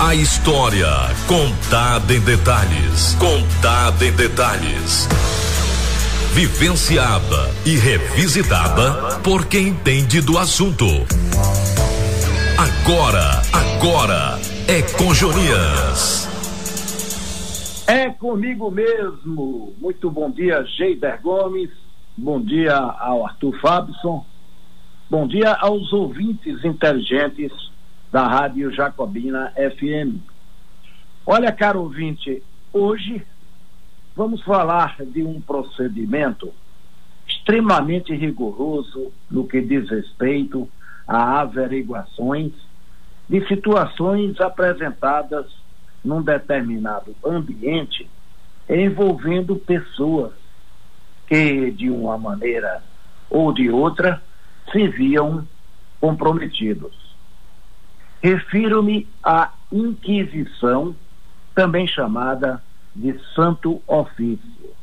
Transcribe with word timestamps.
A 0.00 0.14
história 0.14 0.86
contada 1.26 2.14
em 2.14 2.20
detalhes. 2.20 3.16
Contada 3.16 4.06
em 4.06 4.12
detalhes. 4.12 5.08
Vivenciada 6.32 7.50
e 7.66 7.76
revisitada 7.76 9.18
por 9.24 9.46
quem 9.46 9.70
entende 9.70 10.20
do 10.20 10.38
assunto. 10.38 10.84
Agora, 12.56 13.42
agora 13.52 14.38
é 14.68 14.82
com 14.96 15.12
Jonias. 15.12 16.28
É 17.88 18.08
comigo 18.08 18.70
mesmo. 18.70 19.74
Muito 19.80 20.08
bom 20.12 20.30
dia, 20.30 20.62
Geider 20.76 21.20
Gomes. 21.20 21.70
Bom 22.16 22.40
dia 22.40 22.76
ao 22.76 23.26
Arthur 23.26 23.60
Fabson. 23.60 24.24
Bom 25.10 25.26
dia 25.26 25.54
aos 25.54 25.92
ouvintes 25.92 26.64
inteligentes 26.64 27.67
da 28.10 28.26
Rádio 28.26 28.72
Jacobina 28.72 29.52
FM. 29.54 30.18
Olha, 31.26 31.52
caro 31.52 31.82
ouvinte, 31.82 32.42
hoje 32.72 33.22
vamos 34.16 34.42
falar 34.42 34.96
de 35.04 35.22
um 35.22 35.40
procedimento 35.40 36.52
extremamente 37.26 38.14
rigoroso 38.14 39.12
no 39.30 39.46
que 39.46 39.60
diz 39.60 39.88
respeito 39.90 40.68
a 41.06 41.40
averiguações 41.40 42.52
de 43.28 43.46
situações 43.46 44.40
apresentadas 44.40 45.46
num 46.02 46.22
determinado 46.22 47.14
ambiente 47.24 48.08
envolvendo 48.68 49.56
pessoas 49.56 50.32
que, 51.26 51.70
de 51.70 51.90
uma 51.90 52.16
maneira 52.16 52.82
ou 53.28 53.52
de 53.52 53.70
outra, 53.70 54.22
se 54.72 54.88
viam 54.88 55.46
comprometidos. 56.00 57.07
Refiro-me 58.22 59.06
à 59.22 59.52
Inquisição, 59.70 60.94
também 61.54 61.86
chamada 61.86 62.62
de 62.94 63.16
Santo 63.34 63.80
Ofício. 63.86 64.74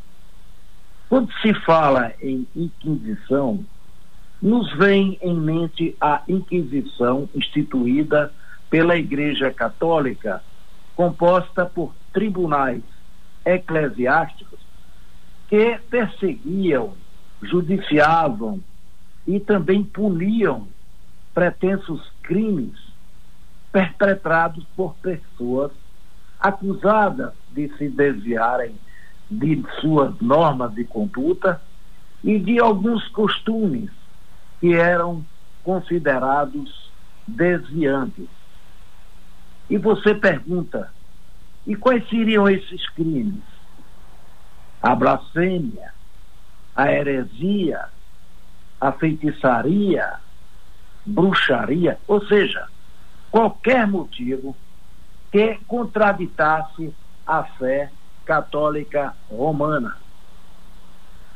Quando 1.09 1.31
se 1.41 1.53
fala 1.53 2.13
em 2.21 2.47
Inquisição, 2.55 3.65
nos 4.41 4.71
vem 4.77 5.17
em 5.21 5.35
mente 5.35 5.95
a 5.99 6.21
Inquisição 6.27 7.27
instituída 7.35 8.31
pela 8.69 8.95
Igreja 8.95 9.51
Católica, 9.51 10.41
composta 10.95 11.65
por 11.65 11.93
tribunais 12.13 12.83
eclesiásticos 13.43 14.59
que 15.49 15.77
perseguiam, 15.89 16.93
judiciavam 17.41 18.61
e 19.27 19.39
também 19.39 19.83
puniam 19.83 20.67
pretensos 21.33 22.09
crimes 22.23 22.84
perpetrados 23.75 24.65
por 24.73 24.95
pessoas 25.01 25.69
acusadas 26.39 27.33
de 27.51 27.67
se 27.77 27.89
desviarem 27.89 28.73
de 29.29 29.61
suas 29.81 30.17
normas 30.21 30.73
de 30.73 30.85
conduta 30.85 31.61
e 32.23 32.39
de 32.39 32.57
alguns 32.57 33.05
costumes 33.09 33.91
que 34.61 34.73
eram 34.73 35.25
considerados 35.61 36.89
desviantes. 37.27 38.29
E 39.69 39.77
você 39.77 40.15
pergunta: 40.15 40.89
e 41.67 41.75
quais 41.75 42.07
seriam 42.07 42.47
esses 42.47 42.87
crimes? 42.91 43.43
A 44.81 44.95
blasfêmia, 44.95 45.93
a 46.73 46.89
heresia, 46.89 47.89
a 48.79 48.93
feitiçaria, 48.93 50.13
bruxaria, 51.05 51.99
ou 52.07 52.25
seja, 52.25 52.69
qualquer 53.35 53.85
motivo 53.85 54.55
que 55.29 55.59
contraditasse 55.67 56.95
a 57.27 57.43
fé 57.43 57.91
católica 58.23 59.13
romana. 59.29 59.97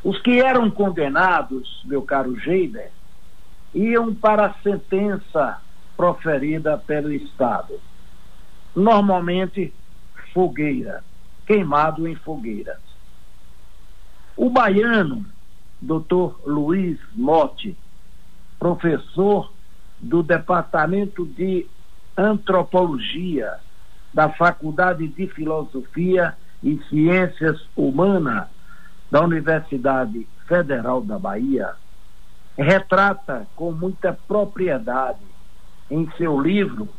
Os 0.02 0.18
que 0.22 0.40
eram 0.40 0.72
condenados, 0.72 1.82
meu 1.84 2.02
caro 2.02 2.40
Geider, 2.40 2.90
iam 3.76 4.16
para 4.16 4.46
a 4.46 4.54
sentença 4.64 5.62
proferida 5.98 6.78
pelo 6.78 7.12
Estado. 7.12 7.78
Normalmente, 8.74 9.74
fogueira, 10.34 11.04
queimado 11.46 12.08
em 12.08 12.16
fogueiras. 12.16 12.80
O 14.38 14.50
baiano, 14.50 15.26
doutor 15.82 16.40
Luiz 16.46 16.98
Motti, 17.14 17.78
professor 18.58 19.52
do 20.00 20.24
Departamento 20.24 21.26
de 21.26 21.68
Antropologia 22.20 23.54
da 24.14 24.30
Faculdade 24.30 25.08
de 25.08 25.26
Filosofia 25.28 26.36
e 26.62 26.78
Ciências 26.90 27.66
Humanas 27.78 28.46
da 29.10 29.22
Universidade 29.22 30.28
Federal 30.46 31.00
da 31.00 31.18
Bahia, 31.18 31.76
retrata 32.58 33.48
com 33.56 33.72
muita 33.72 34.12
propriedade 34.28 35.24
em 35.90 36.12
seu 36.18 36.38
livro 36.42 36.90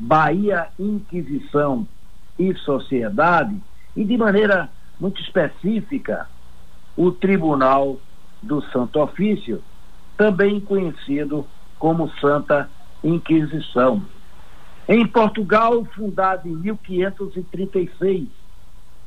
Bahia, 0.00 0.66
Inquisição 0.76 1.86
e 2.36 2.52
Sociedade, 2.56 3.62
e 3.94 4.04
de 4.04 4.18
maneira 4.18 4.68
muito 4.98 5.22
específica, 5.22 6.26
o 6.96 7.12
Tribunal 7.12 8.00
do 8.42 8.60
Santo 8.72 8.98
Ofício, 8.98 9.62
também 10.16 10.58
conhecido 10.58 11.46
como 11.78 12.10
Santa 12.18 12.68
Inquisição. 13.04 14.15
Em 14.88 15.04
Portugal, 15.04 15.84
fundado 15.96 16.48
em 16.48 16.54
1536, 16.54 18.28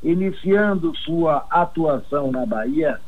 iniciando 0.02 0.94
sua 0.96 1.46
atuação 1.50 2.30
na 2.30 2.44
Bahia 2.44 3.00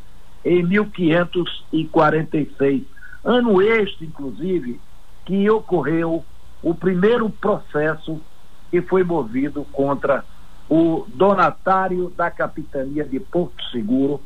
em 0.42 0.62
1546. 0.62 2.84
Ano 3.22 3.60
este, 3.60 4.06
inclusive, 4.06 4.80
que 5.26 5.50
ocorreu 5.50 6.24
o 6.62 6.74
primeiro 6.74 7.28
processo 7.28 8.18
que 8.70 8.80
foi 8.80 9.04
movido 9.04 9.66
contra 9.70 10.24
o 10.68 11.04
donatário 11.08 12.08
da 12.16 12.30
capitania 12.30 13.04
de 13.04 13.20
Porto 13.20 13.62
Seguro, 13.70 14.18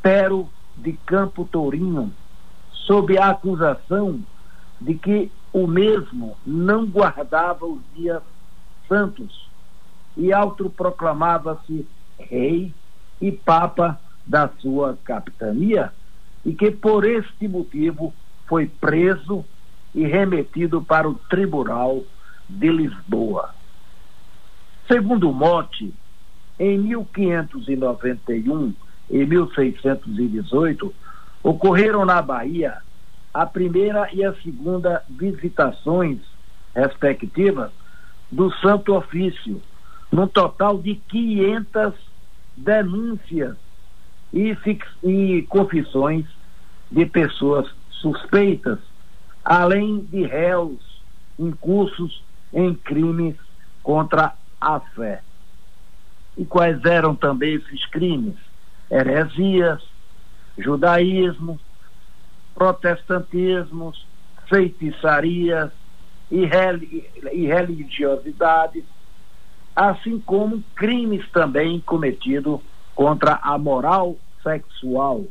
Pero 0.00 0.48
de 0.76 0.92
Campo 0.92 1.44
Tourinho, 1.44 2.12
sob 2.86 3.18
a 3.18 3.30
acusação 3.30 4.20
de 4.80 4.94
que 4.94 5.32
o 5.54 5.66
mesmo 5.68 6.36
não 6.44 6.84
guardava 6.84 7.64
os 7.64 7.80
dias 7.94 8.20
santos 8.88 9.48
e 10.16 10.32
autoproclamava-se 10.32 11.86
rei 12.18 12.74
e 13.20 13.30
papa 13.30 14.00
da 14.26 14.48
sua 14.58 14.98
capitania 15.04 15.92
e 16.44 16.52
que 16.52 16.72
por 16.72 17.04
este 17.04 17.46
motivo 17.46 18.12
foi 18.46 18.66
preso 18.66 19.44
e 19.94 20.04
remetido 20.04 20.82
para 20.82 21.08
o 21.08 21.14
Tribunal 21.14 22.02
de 22.48 22.72
Lisboa. 22.72 23.54
Segundo 24.88 25.32
Mote, 25.32 25.94
em 26.58 26.78
1591 26.78 28.74
e 29.08 29.24
1618 29.24 30.92
ocorreram 31.44 32.04
na 32.04 32.20
Bahia 32.20 32.78
a 33.34 33.44
primeira 33.44 34.08
e 34.14 34.24
a 34.24 34.32
segunda 34.34 35.02
visitações 35.10 36.20
respectivas 36.72 37.72
do 38.30 38.52
Santo 38.54 38.94
Ofício, 38.94 39.60
num 40.10 40.28
total 40.28 40.78
de 40.78 40.94
500 40.94 41.94
denúncias 42.56 43.56
e, 44.32 44.56
e 45.02 45.42
confissões 45.42 46.24
de 46.90 47.04
pessoas 47.06 47.68
suspeitas, 47.90 48.78
além 49.44 50.04
de 50.04 50.24
réus 50.24 51.02
incursos 51.36 52.22
em 52.52 52.72
crimes 52.72 53.36
contra 53.82 54.32
a 54.60 54.78
fé. 54.78 55.22
E 56.36 56.44
quais 56.44 56.84
eram 56.84 57.16
também 57.16 57.54
esses 57.54 57.84
crimes? 57.86 58.36
Heresias, 58.88 59.82
judaísmo, 60.56 61.58
protestantismos, 62.54 64.06
feitiçarias 64.48 65.70
e, 66.30 66.46
religiosidades, 67.46 68.84
assim 69.74 70.20
como 70.20 70.62
crimes 70.74 71.28
também 71.30 71.80
cometidos 71.80 72.60
contra 72.94 73.40
a 73.42 73.58
moral 73.58 74.16
sexual. 74.42 75.24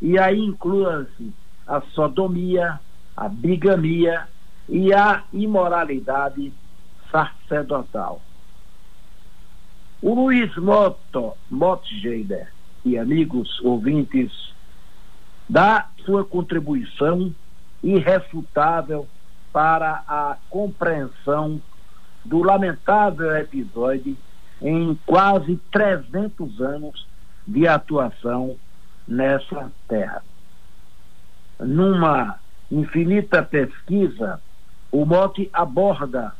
E 0.00 0.18
aí 0.18 0.38
inclua-se 0.38 1.32
a 1.66 1.80
sodomia, 1.94 2.80
a 3.16 3.28
bigamia 3.28 4.28
e 4.68 4.92
a 4.92 5.22
imoralidade 5.32 6.52
sacerdotal. 7.10 8.20
O 10.00 10.14
Luiz 10.14 10.54
Motto, 10.56 11.34
Motgeider 11.50 12.52
e 12.84 12.98
amigos 12.98 13.60
ouvintes 13.60 14.52
dá 15.52 15.90
sua 16.06 16.24
contribuição 16.24 17.30
irrefutável 17.84 19.06
para 19.52 20.02
a 20.08 20.38
compreensão 20.48 21.60
do 22.24 22.42
lamentável 22.42 23.36
episódio 23.36 24.16
em 24.62 24.98
quase 25.04 25.56
300 25.70 26.58
anos 26.58 27.06
de 27.46 27.68
atuação 27.68 28.56
nessa 29.06 29.70
terra. 29.86 30.22
Numa 31.60 32.38
infinita 32.70 33.42
pesquisa, 33.42 34.40
o 34.90 35.04
Mote 35.04 35.50
aborda 35.52 36.32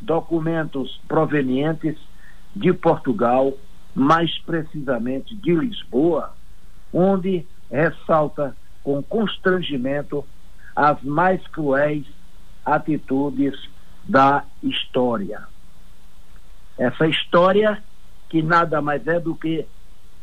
documentos 0.00 1.00
provenientes 1.08 1.98
de 2.54 2.72
Portugal, 2.72 3.52
mais 3.92 4.38
precisamente 4.38 5.34
de 5.34 5.56
Lisboa, 5.56 6.32
onde 6.92 7.44
ressalta 7.68 8.54
com 8.82 9.02
constrangimento 9.02 10.24
as 10.74 11.02
mais 11.02 11.46
cruéis 11.48 12.06
atitudes 12.64 13.54
da 14.04 14.44
história. 14.62 15.42
Essa 16.78 17.06
história 17.06 17.82
que 18.28 18.42
nada 18.42 18.80
mais 18.80 19.06
é 19.06 19.18
do 19.20 19.34
que 19.34 19.66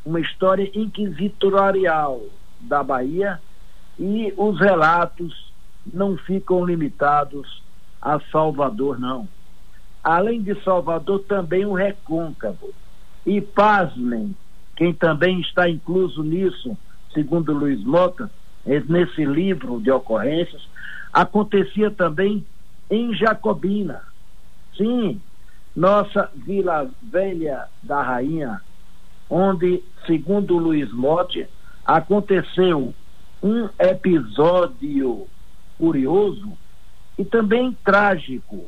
uma 0.05 0.19
história 0.19 0.71
inquisitorial 0.73 2.21
da 2.61 2.81
Bahia 2.81 3.39
e 3.99 4.33
os 4.37 4.59
relatos 4.59 5.51
não 5.93 6.17
ficam 6.17 6.65
limitados 6.65 7.61
a 8.01 8.19
Salvador, 8.31 8.99
não. 8.99 9.27
Além 10.03 10.41
de 10.41 10.55
Salvador, 10.63 11.19
também 11.27 11.65
o 11.65 11.73
Recôncavo. 11.73 12.73
E 13.25 13.41
pasmem, 13.41 14.35
quem 14.75 14.93
também 14.93 15.41
está 15.41 15.69
incluso 15.69 16.23
nisso, 16.23 16.77
segundo 17.13 17.53
Luiz 17.53 17.83
Mota, 17.83 18.31
nesse 18.87 19.23
livro 19.23 19.79
de 19.79 19.89
ocorrências, 19.89 20.67
acontecia 21.13 21.89
também 21.89 22.45
em 22.89 23.13
Jacobina. 23.15 24.01
Sim, 24.75 25.21
nossa 25.75 26.29
Vila 26.35 26.89
Velha 27.01 27.67
da 27.81 28.01
Rainha, 28.01 28.61
onde, 29.29 29.83
segundo 30.05 30.57
Luiz 30.57 30.91
Motti, 30.91 31.47
aconteceu 31.85 32.93
um 33.41 33.69
episódio 33.79 35.27
curioso 35.77 36.57
e 37.17 37.23
também 37.23 37.75
trágico, 37.83 38.65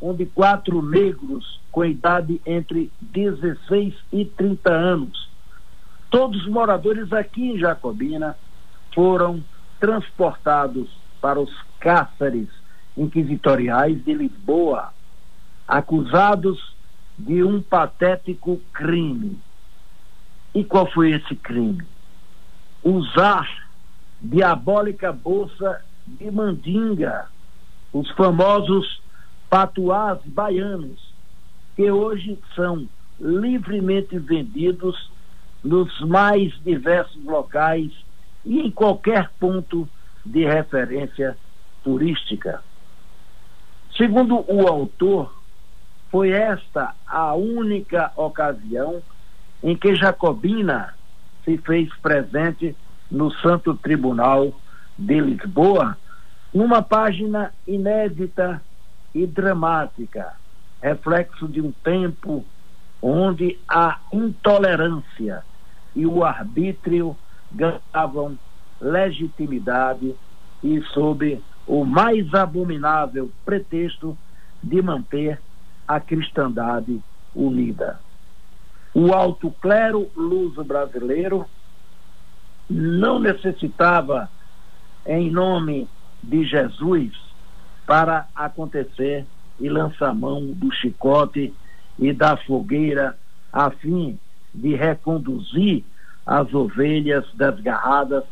onde 0.00 0.26
quatro 0.26 0.82
negros 0.82 1.60
com 1.70 1.84
idade 1.84 2.40
entre 2.46 2.90
16 3.00 3.94
e 4.12 4.24
30 4.24 4.72
anos, 4.72 5.28
todos 6.10 6.46
moradores 6.46 7.12
aqui 7.12 7.50
em 7.50 7.58
Jacobina, 7.58 8.36
foram 8.96 9.44
transportados 9.78 10.88
para 11.20 11.38
os 11.38 11.52
cáceres 11.78 12.48
inquisitoriais 12.96 14.02
de 14.02 14.14
Lisboa, 14.14 14.94
acusados 15.68 16.74
de 17.18 17.44
um 17.44 17.60
patético 17.60 18.58
crime. 18.72 19.38
E 20.54 20.64
qual 20.64 20.90
foi 20.90 21.10
esse 21.10 21.36
crime? 21.36 21.84
Usar 22.82 23.46
diabólica 24.18 25.12
bolsa 25.12 25.84
de 26.06 26.30
mandinga, 26.30 27.26
os 27.92 28.10
famosos 28.12 29.02
patuás 29.50 30.20
baianos, 30.24 31.12
que 31.74 31.90
hoje 31.90 32.38
são 32.54 32.88
livremente 33.20 34.18
vendidos 34.18 35.10
nos 35.62 36.00
mais 36.00 36.50
diversos 36.64 37.22
locais 37.24 37.92
e 38.46 38.60
em 38.60 38.70
qualquer 38.70 39.30
ponto 39.40 39.88
de 40.24 40.44
referência 40.46 41.36
turística. 41.82 42.62
Segundo 43.96 44.44
o 44.48 44.68
autor, 44.68 45.34
foi 46.10 46.30
esta 46.30 46.94
a 47.06 47.34
única 47.34 48.12
ocasião 48.16 49.02
em 49.62 49.76
que 49.76 49.96
Jacobina 49.96 50.94
se 51.44 51.58
fez 51.58 51.88
presente 51.96 52.76
no 53.10 53.30
Santo 53.32 53.74
Tribunal 53.74 54.52
de 54.98 55.20
Lisboa, 55.20 55.98
numa 56.54 56.82
página 56.82 57.52
inédita 57.66 58.62
e 59.14 59.26
dramática, 59.26 60.32
reflexo 60.80 61.48
de 61.48 61.60
um 61.60 61.72
tempo 61.72 62.44
onde 63.02 63.58
a 63.68 63.98
intolerância 64.12 65.42
e 65.94 66.06
o 66.06 66.24
arbítrio 66.24 67.16
ganhavam 67.56 68.38
legitimidade 68.80 70.14
e 70.62 70.80
sob 70.92 71.40
o 71.66 71.84
mais 71.84 72.32
abominável 72.34 73.30
pretexto 73.44 74.16
de 74.62 74.80
manter 74.82 75.40
a 75.88 75.98
cristandade 75.98 77.00
unida. 77.34 77.98
O 78.94 79.12
alto 79.12 79.50
clero 79.60 80.10
luso 80.16 80.62
brasileiro 80.64 81.46
não 82.68 83.18
necessitava, 83.18 84.28
em 85.06 85.30
nome 85.30 85.88
de 86.22 86.44
Jesus, 86.44 87.12
para 87.86 88.26
acontecer 88.34 89.24
e 89.60 89.68
lançar 89.68 90.14
mão 90.14 90.46
do 90.46 90.72
chicote 90.72 91.54
e 91.98 92.12
da 92.12 92.36
fogueira 92.36 93.16
a 93.52 93.70
fim 93.70 94.18
de 94.54 94.74
reconduzir 94.74 95.84
as 96.26 96.52
ovelhas 96.52 97.24
desgarradas 97.34 98.24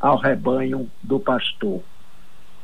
ao 0.00 0.16
rebanho 0.16 0.90
do 1.02 1.20
pastor. 1.20 1.82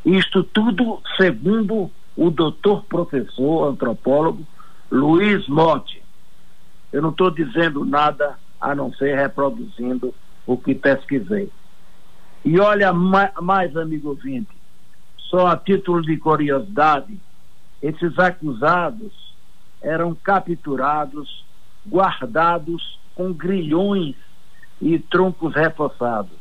Isto 0.05 0.43
tudo 0.43 1.01
segundo 1.17 1.91
o 2.17 2.31
doutor 2.31 2.85
professor 2.85 3.69
antropólogo 3.69 4.47
Luiz 4.91 5.47
Motti. 5.47 6.03
Eu 6.93 7.03
não 7.03 7.11
estou 7.11 7.31
dizendo 7.31 7.85
nada 7.85 8.39
a 8.61 8.75
não 8.75 8.93
ser 8.93 9.17
reproduzindo 9.17 10.15
o 10.47 10.57
que 10.57 10.75
pesquisei. 10.75 11.51
E 12.45 12.59
olha 12.59 12.93
mais, 12.93 13.77
amigo 13.77 14.11
ouvinte, 14.11 14.51
só 15.17 15.47
a 15.47 15.57
título 15.57 16.03
de 16.03 16.17
curiosidade, 16.17 17.19
esses 17.81 18.19
acusados 18.19 19.13
eram 19.81 20.15
capturados, 20.15 21.45
guardados 21.87 22.99
com 23.15 23.33
grilhões 23.33 24.17
e 24.83 24.99
troncos 24.99 25.55
reforçados, 25.55 26.37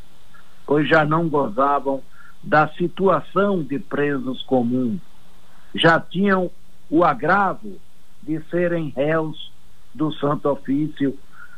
pois 0.66 0.90
já 0.90 1.06
não 1.06 1.30
gozavam 1.30 2.02
da 2.42 2.68
situação 2.70 3.62
de 3.64 3.78
presos 3.78 4.42
comuns. 4.42 5.00
Já 5.76 6.00
tinham 6.00 6.50
o 6.90 7.04
agravo 7.04 7.78
de 8.24 8.42
serem 8.50 8.92
réus 8.96 9.52
do 9.94 10.12
Santo 10.14 10.50
Ofício, 10.50 11.18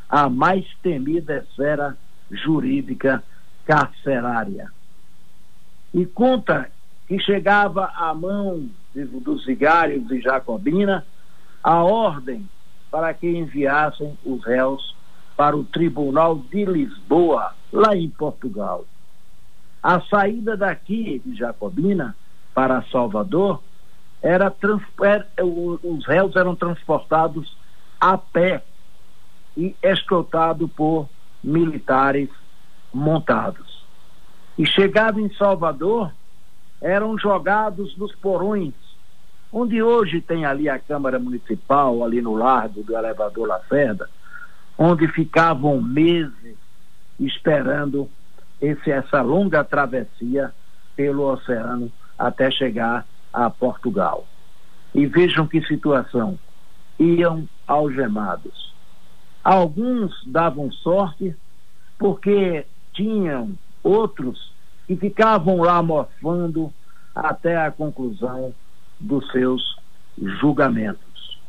a 0.10 0.30
mais 0.30 0.66
temida 0.84 1.38
esfera 1.38 1.98
jurídica 2.30 3.24
carcerária. 3.66 4.70
E 5.94 6.06
conta 6.06 6.70
que 7.08 7.18
chegava 7.18 7.86
à 7.96 8.14
mão 8.14 8.70
dos 8.94 9.46
vigários 9.46 10.06
de 10.08 10.20
Jacobina 10.20 11.06
a 11.64 11.82
ordem 11.82 12.48
para 12.92 13.14
que 13.14 13.28
enviassem 13.28 14.18
os 14.26 14.44
réus 14.44 14.94
para 15.36 15.56
o 15.56 15.64
Tribunal 15.64 16.38
de 16.38 16.66
Lisboa, 16.66 17.54
lá 17.72 17.96
em 17.96 18.10
Portugal. 18.10 18.86
A 19.82 20.00
saída 20.02 20.56
daqui 20.56 21.22
de 21.26 21.36
Jacobina 21.36 22.16
para 22.54 22.84
Salvador 22.84 23.62
era, 24.22 24.54
era 25.02 25.28
os 25.44 26.06
réus 26.06 26.36
eram 26.36 26.56
transportados 26.56 27.58
a 28.00 28.18
pé 28.18 28.64
e 29.58 29.76
escoltados 29.82 30.72
por 30.72 31.10
militares 31.44 32.30
montados. 32.94 33.84
E 34.58 34.66
chegado 34.66 35.20
em 35.20 35.34
Salvador, 35.34 36.12
eram 36.80 37.18
jogados 37.18 37.98
nos 37.98 38.14
porões, 38.16 38.74
onde 39.52 39.82
hoje 39.82 40.22
tem 40.22 40.46
ali 40.46 40.70
a 40.70 40.80
Câmara 40.80 41.20
Municipal, 41.20 42.04
ali 42.04 42.22
no 42.22 42.36
largo 42.36 42.84
do 42.84 42.96
elevador 42.96 43.48
Lacerda, 43.48 44.10
onde 44.84 45.08
ficavam 45.08 45.82
meses 45.82 46.58
esperando 47.18 48.10
esse, 48.60 48.92
essa 48.92 49.22
longa 49.22 49.64
travessia 49.64 50.54
pelo 50.94 51.24
oceano 51.24 51.90
até 52.20 52.52
chegar 52.52 53.06
a 53.32 53.50
Portugal. 53.50 54.28
E 54.94 55.06
vejam 55.06 55.48
que 55.48 55.62
situação. 55.62 56.38
Iam 57.00 57.48
algemados. 57.66 58.74
Alguns 59.42 60.12
davam 60.26 60.70
sorte 60.70 61.34
porque 61.98 62.66
tinham 62.92 63.58
outros 63.82 64.52
que 64.86 64.98
ficavam 64.98 65.62
lá 65.62 65.82
mofando 65.82 66.74
até 67.16 67.56
a 67.56 67.72
conclusão 67.72 68.54
dos 69.00 69.32
seus 69.32 69.78
julgamentos. 70.42 71.40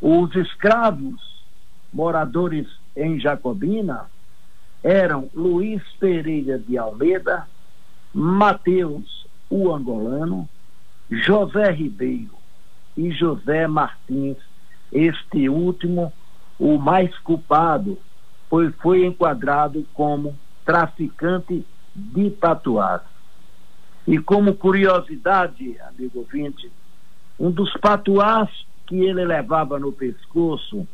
Os 0.00 0.34
escravos 0.34 1.28
moradores 1.92 2.66
em 2.96 3.18
Jacobina 3.18 4.06
eram 4.82 5.28
Luiz 5.34 5.82
Pereira 5.98 6.58
de 6.58 6.78
Almeida, 6.78 7.46
Mateus, 8.12 9.26
o 9.50 9.72
angolano, 9.72 10.48
José 11.10 11.70
Ribeiro 11.70 12.36
e 12.96 13.10
José 13.10 13.66
Martins, 13.66 14.36
este 14.92 15.48
último 15.48 16.12
o 16.58 16.76
mais 16.78 17.16
culpado, 17.18 17.98
pois 18.50 18.74
foi 18.76 19.06
enquadrado 19.06 19.86
como 19.94 20.36
traficante 20.64 21.64
de 21.94 22.30
patuás. 22.30 23.02
E 24.06 24.18
como 24.18 24.54
curiosidade, 24.54 25.78
amigo 25.80 26.20
ouvinte, 26.20 26.70
um 27.38 27.50
dos 27.50 27.72
patuás 27.74 28.48
que 28.86 28.96
ele 28.96 29.24
levava 29.24 29.78
no 29.78 29.92
pescoço, 29.92 30.88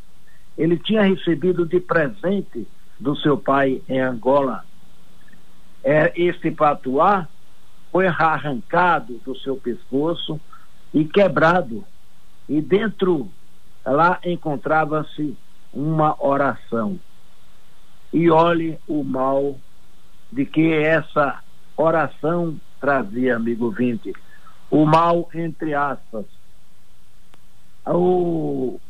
ele 0.56 0.78
tinha 0.78 1.02
recebido 1.02 1.66
de 1.66 1.80
presente 1.80 2.66
do 2.98 3.16
seu 3.16 3.36
pai 3.36 3.82
em 3.88 4.00
Angola. 4.00 4.64
É, 5.82 6.12
esse 6.16 6.50
patuá 6.50 7.28
foi 7.90 8.06
arrancado 8.06 9.20
do 9.24 9.36
seu 9.38 9.56
pescoço 9.56 10.40
e 10.92 11.04
quebrado. 11.04 11.84
E 12.48 12.60
dentro 12.60 13.28
lá 13.84 14.18
encontrava-se 14.24 15.36
uma 15.72 16.16
oração. 16.24 16.98
E 18.12 18.30
olhe 18.30 18.78
o 18.86 19.02
mal 19.02 19.56
de 20.30 20.46
que 20.46 20.72
essa 20.72 21.42
oração 21.76 22.56
trazia, 22.80 23.36
amigo 23.36 23.70
vinte. 23.70 24.12
O 24.70 24.84
mal, 24.86 25.28
entre 25.34 25.74
aspas. 25.74 26.26
O, 27.86 28.80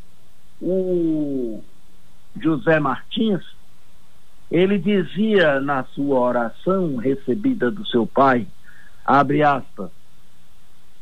o 0.66 1.62
José 2.40 2.80
Martins, 2.80 3.42
ele 4.50 4.78
dizia 4.78 5.60
na 5.60 5.84
sua 5.84 6.18
oração 6.18 6.96
recebida 6.96 7.70
do 7.70 7.86
seu 7.86 8.06
pai, 8.06 8.46
abre 9.04 9.42
aspas, 9.42 9.90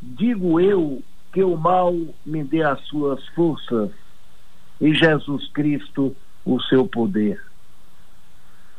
digo 0.02 0.60
eu 0.60 1.00
que 1.32 1.44
o 1.44 1.56
mal 1.56 1.94
me 2.26 2.42
dê 2.42 2.62
as 2.62 2.80
suas 2.86 3.24
forças 3.28 3.90
e 4.80 4.92
Jesus 4.92 5.48
Cristo 5.52 6.14
o 6.44 6.60
seu 6.62 6.86
poder. 6.88 7.40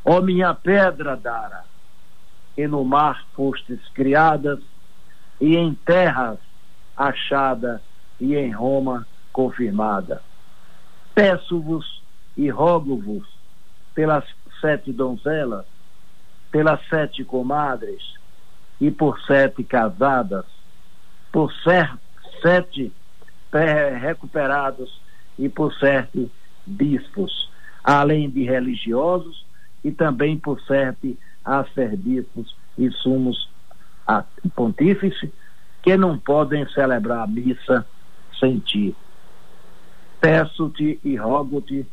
Ó 0.04 0.22
minha 0.22 0.54
pedra 0.54 1.16
dara, 1.16 1.64
que 2.56 2.68
no 2.68 2.84
mar 2.84 3.26
fostes 3.34 3.80
criadas, 3.94 4.60
e 5.40 5.56
em 5.56 5.74
terras 5.74 6.38
achada, 6.96 7.82
e 8.20 8.36
em 8.36 8.52
Roma 8.52 9.08
confirmada. 9.32 10.22
Peço-vos 11.16 12.02
e 12.36 12.50
rogo-vos 12.50 13.28
pelas 13.94 14.26
sete 14.60 14.92
donzelas, 14.92 15.66
pelas 16.52 16.80
sete 16.88 17.24
comadres, 17.24 18.14
e 18.84 18.92
por 18.92 19.18
sete 19.22 19.64
casadas, 19.64 20.46
por 21.32 21.54
sete 22.42 22.92
recuperados 24.02 25.00
e 25.40 25.48
por 25.48 25.74
sete 25.76 26.30
bispos, 26.66 27.50
além 27.84 28.30
de 28.30 28.44
religiosos 28.44 29.46
e 29.84 29.92
também 29.92 30.38
por 30.38 30.60
sete 30.62 31.18
arcebispos 31.46 32.56
e 32.78 32.90
sumos 32.92 33.50
pontífices 34.54 35.32
que 35.82 35.96
não 35.96 36.18
podem 36.18 36.68
celebrar 36.70 37.24
a 37.24 37.28
missa 37.28 37.86
sem 38.40 38.60
ti. 38.60 38.96
Peço-te 40.24 41.02
e 41.04 41.18
rogo-te 41.18 41.86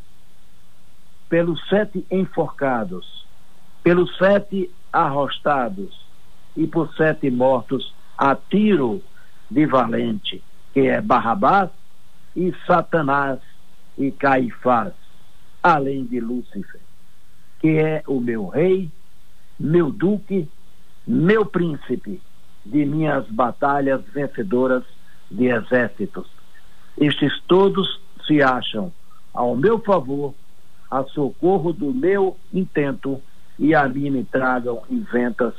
pelos 1.27 1.61
sete 1.67 2.05
enforcados, 2.09 3.25
pelos 3.83 4.15
sete 4.17 4.71
arrostados 4.93 6.05
e 6.55 6.65
por 6.65 6.93
sete 6.93 7.29
mortos 7.29 7.93
a 8.17 8.33
tiro 8.33 9.03
de 9.49 9.65
valente, 9.65 10.41
que 10.73 10.79
é 10.79 11.01
Barrabás 11.01 11.71
e 12.33 12.55
Satanás 12.65 13.39
e 13.97 14.11
Caifás, 14.11 14.93
além 15.61 16.05
de 16.05 16.21
Lúcifer, 16.21 16.79
que 17.59 17.79
é 17.79 18.01
o 18.07 18.21
meu 18.21 18.47
rei, 18.47 18.89
meu 19.59 19.91
duque, 19.91 20.47
meu 21.05 21.45
príncipe, 21.45 22.21
de 22.65 22.85
minhas 22.85 23.27
batalhas 23.27 24.01
vencedoras 24.05 24.85
de 25.29 25.47
exércitos. 25.47 26.27
Estes 26.97 27.41
todos 27.45 27.99
se 28.31 28.41
acham 28.41 28.93
ao 29.33 29.57
meu 29.57 29.79
favor, 29.79 30.33
a 30.89 31.03
socorro 31.03 31.73
do 31.73 31.93
meu 31.93 32.37
intento, 32.53 33.21
e 33.59 33.75
a 33.75 33.87
mim 33.87 34.09
me 34.09 34.23
tragam 34.23 34.81
inventas 34.89 35.53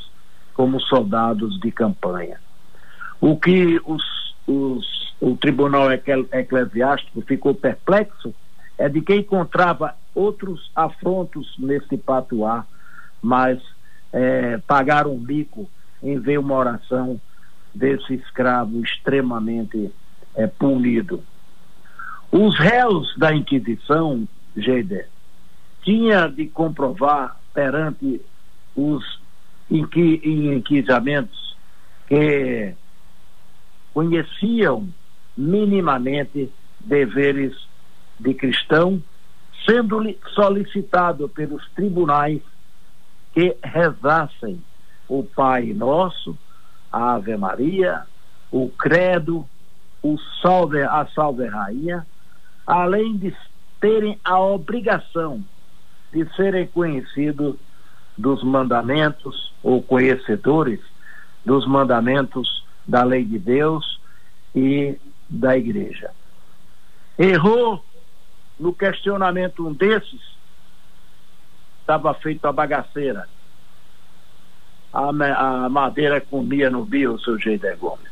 como 0.55 0.81
soldados 0.81 1.61
de 1.61 1.71
campanha. 1.71 2.41
O 3.21 3.37
que 3.37 3.81
os, 3.85 4.03
os 4.47 5.13
o 5.21 5.37
tribunal 5.37 5.93
eclesiástico 5.93 7.21
ficou 7.23 7.55
perplexo 7.55 8.35
é 8.77 8.89
de 8.89 9.01
que 9.01 9.15
encontrava 9.15 9.95
outros 10.15 10.71
afrontos 10.75 11.55
nesse 11.59 11.97
patuá, 11.97 12.67
mas 13.23 13.63
é, 14.13 14.59
pagaram 14.67 15.13
um 15.13 15.19
bico 15.19 15.71
em 16.03 16.19
ver 16.19 16.39
uma 16.39 16.57
oração 16.57 17.21
desse 17.73 18.15
escravo 18.15 18.81
extremamente 18.81 19.93
é, 20.35 20.47
punido. 20.47 21.23
Os 22.33 22.59
réus 22.59 23.15
da 23.19 23.35
Inquisição, 23.35 24.27
Geider, 24.57 25.07
tinha 25.83 26.29
de 26.29 26.47
comprovar 26.47 27.37
perante 27.53 28.23
os 28.75 29.21
inqui 29.71 30.19
inquisamentos 30.25 31.55
que 32.07 32.75
conheciam 33.93 34.89
minimamente 35.37 36.51
deveres 36.81 37.55
de 38.19 38.33
cristão, 38.33 39.03
sendo-lhe 39.69 40.19
solicitado 40.35 41.29
pelos 41.29 41.69
tribunais 41.73 42.41
que 43.35 43.55
rezassem 43.63 44.63
o 45.07 45.23
Pai 45.23 45.75
Nosso, 45.75 46.39
a 46.91 47.13
Ave 47.15 47.37
Maria, 47.37 48.07
o 48.51 48.71
Credo, 48.71 49.47
o 50.03 50.17
Salve, 50.41 50.81
a 50.81 51.07
Salve 51.15 51.47
Rainha, 51.47 52.07
além 52.67 53.17
de 53.17 53.35
terem 53.81 54.19
a 54.25 54.39
obrigação 54.39 55.45
de 56.13 56.25
serem 56.37 56.67
conhecidos 56.67 57.57
dos 58.17 58.43
mandamentos 58.45 59.53
ou 59.63 59.83
conhecedores 59.83 60.81
dos 61.45 61.67
mandamentos 61.67 62.65
da 62.87 63.03
lei 63.03 63.25
de 63.25 63.39
Deus 63.39 64.01
e 64.55 64.99
da 65.29 65.57
igreja. 65.57 66.11
Errou 67.19 67.85
no 68.59 68.73
questionamento 68.73 69.67
um 69.67 69.73
desses, 69.73 70.21
estava 71.81 72.15
feito 72.15 72.45
a 72.47 72.53
bagaceira. 72.53 73.29
A, 74.93 75.09
a 75.09 75.69
madeira 75.69 76.21
comia 76.21 76.71
no 76.71 76.85
bio, 76.85 77.19
seu 77.19 77.39
Geider 77.39 77.77
Gomes. 77.79 78.12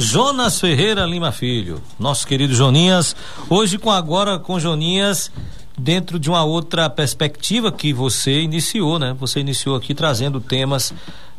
Jonas 0.00 0.58
Ferreira 0.58 1.04
Lima 1.04 1.30
Filho, 1.30 1.82
nosso 1.98 2.26
querido 2.26 2.54
Joninhas, 2.54 3.14
hoje 3.50 3.76
com 3.76 3.90
agora 3.90 4.38
com 4.38 4.58
Joninhas 4.58 5.30
dentro 5.76 6.18
de 6.18 6.30
uma 6.30 6.42
outra 6.42 6.88
perspectiva 6.88 7.70
que 7.70 7.92
você 7.92 8.40
iniciou, 8.40 8.98
né? 8.98 9.14
Você 9.20 9.40
iniciou 9.40 9.76
aqui 9.76 9.94
trazendo 9.94 10.40
temas 10.40 10.94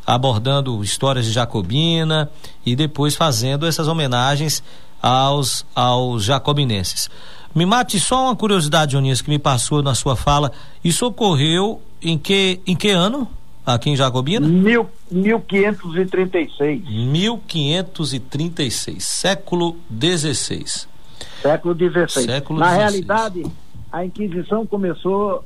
abordando 0.05 0.83
histórias 0.83 1.25
de 1.25 1.31
Jacobina 1.31 2.29
e 2.63 2.75
depois 2.75 3.15
fazendo 3.15 3.65
essas 3.65 3.87
homenagens 3.87 4.61
aos, 5.01 5.65
aos 5.73 6.23
jacobinenses. 6.23 7.09
Me 7.55 7.65
mate 7.65 7.99
só 7.99 8.25
uma 8.25 8.35
curiosidade, 8.35 8.91
Joninhas, 8.91 9.23
que 9.23 9.29
me 9.31 9.39
passou 9.39 9.81
na 9.81 9.95
sua 9.95 10.15
fala. 10.15 10.51
Isso 10.83 11.07
ocorreu 11.07 11.81
em 11.99 12.15
que, 12.15 12.59
em 12.67 12.75
que 12.75 12.91
ano? 12.91 13.27
Aqui 13.65 13.89
em 13.91 13.95
Jacobina? 13.95 14.47
Mil, 14.47 14.89
1536. 15.11 16.83
1536, 16.87 19.03
século 19.03 19.77
XVI. 19.89 20.65
Século 21.41 21.75
XVI. 21.75 22.09
Século 22.09 22.59
Na 22.59 22.71
16. 22.71 22.81
realidade, 22.81 23.45
a 23.91 24.05
Inquisição 24.05 24.65
começou 24.65 25.43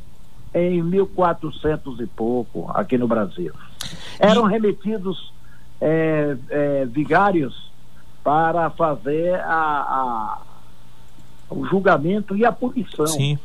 em 0.54 0.82
1400 0.82 2.00
e 2.00 2.06
pouco, 2.06 2.72
aqui 2.74 2.98
no 2.98 3.08
Brasil. 3.08 3.54
Eram 4.18 4.44
remetidos 4.44 5.34
é, 5.82 6.38
é, 6.50 6.86
vigários 6.86 7.70
para 8.24 8.70
fazer 8.70 9.36
a, 9.42 9.54
a, 9.54 10.42
o 11.50 11.66
julgamento 11.66 12.36
e 12.36 12.46
a 12.46 12.52
punição. 12.52 13.08
Sim. 13.08 13.38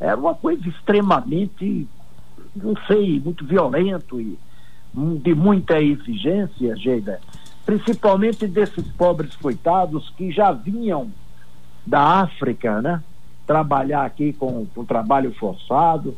Era 0.00 0.16
uma 0.16 0.34
coisa 0.34 0.66
extremamente, 0.68 1.86
não 2.54 2.74
sei, 2.86 3.20
muito 3.20 3.44
violento 3.44 4.20
e 4.20 4.38
de 4.94 5.34
muita 5.34 5.80
exigência, 5.80 6.76
Geida, 6.76 7.20
principalmente 7.66 8.46
desses 8.46 8.86
pobres 8.92 9.34
coitados 9.36 10.10
que 10.16 10.30
já 10.30 10.52
vinham 10.52 11.10
da 11.84 12.20
África, 12.20 12.80
né? 12.80 13.02
Trabalhar 13.46 14.04
aqui 14.04 14.32
com, 14.32 14.66
com 14.66 14.84
trabalho 14.84 15.34
forçado, 15.34 16.16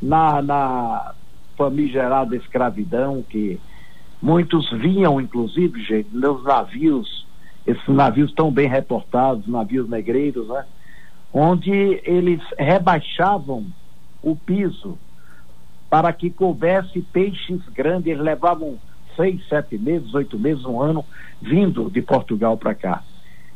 na, 0.00 0.40
na 0.40 1.14
famigerada 1.56 2.36
escravidão, 2.36 3.24
que 3.28 3.60
muitos 4.20 4.70
vinham, 4.70 5.20
inclusive, 5.20 5.82
gente, 5.82 6.08
nos 6.12 6.44
navios 6.44 7.26
esses 7.66 7.88
navios 7.88 8.32
tão 8.32 8.50
bem 8.50 8.68
reportados, 8.68 9.46
navios 9.46 9.88
negreiros, 9.88 10.48
né? 10.48 10.64
onde 11.32 12.00
eles 12.04 12.40
rebaixavam 12.58 13.66
o 14.22 14.36
piso 14.36 14.98
para 15.92 16.10
que 16.10 16.30
coubesse 16.30 17.02
peixes 17.02 17.60
grandes, 17.68 18.06
eles 18.06 18.22
levavam 18.22 18.78
seis, 19.14 19.46
sete 19.46 19.76
meses, 19.76 20.14
oito 20.14 20.38
meses, 20.38 20.64
um 20.64 20.80
ano, 20.80 21.04
vindo 21.38 21.90
de 21.90 22.00
Portugal 22.00 22.56
para 22.56 22.74
cá. 22.74 23.02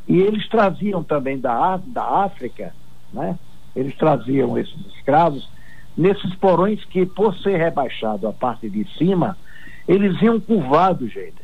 E 0.06 0.18
eles 0.18 0.46
traziam 0.46 1.02
também 1.02 1.38
da, 1.38 1.78
da 1.78 2.04
África, 2.24 2.74
né? 3.10 3.38
Eles 3.74 3.96
traziam 3.96 4.58
esses 4.58 4.76
escravos 4.94 5.48
nesses 5.96 6.34
porões 6.34 6.84
que, 6.84 7.06
por 7.06 7.34
ser 7.38 7.56
rebaixado 7.56 8.28
a 8.28 8.34
parte 8.34 8.68
de 8.68 8.86
cima, 8.98 9.34
eles 9.88 10.20
iam 10.20 10.38
curvados, 10.38 11.10
gente. 11.10 11.42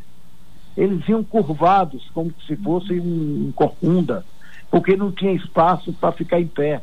Eles 0.77 1.09
iam 1.09 1.25
curvados 1.25 2.07
como 2.13 2.35
se 2.47 2.55
fosse 2.55 3.01
um, 3.01 3.47
um 3.47 3.53
corcunda, 3.53 4.27
porque 4.71 4.95
não 4.95 5.11
tinha 5.11 5.33
espaço 5.33 5.91
para 5.95 6.13
ficar 6.13 6.39
em 6.39 6.47
pé. 6.47 6.83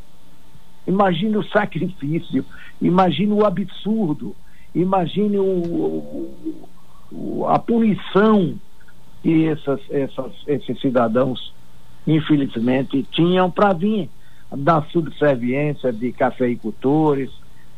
Imagine 0.89 1.37
o 1.37 1.43
sacrifício, 1.43 2.43
imagine 2.81 3.31
o 3.31 3.45
absurdo, 3.45 4.35
imagine 4.73 5.37
o, 5.37 6.27
o, 7.11 7.45
a 7.47 7.59
punição 7.59 8.55
que 9.21 9.47
essas, 9.47 9.79
essas, 9.91 10.31
esses 10.47 10.81
cidadãos, 10.81 11.53
infelizmente, 12.07 13.05
tinham 13.11 13.51
para 13.51 13.71
vir 13.71 14.09
da 14.51 14.81
subserviência 14.91 15.93
de 15.93 16.11
cafeicultores, 16.11 17.29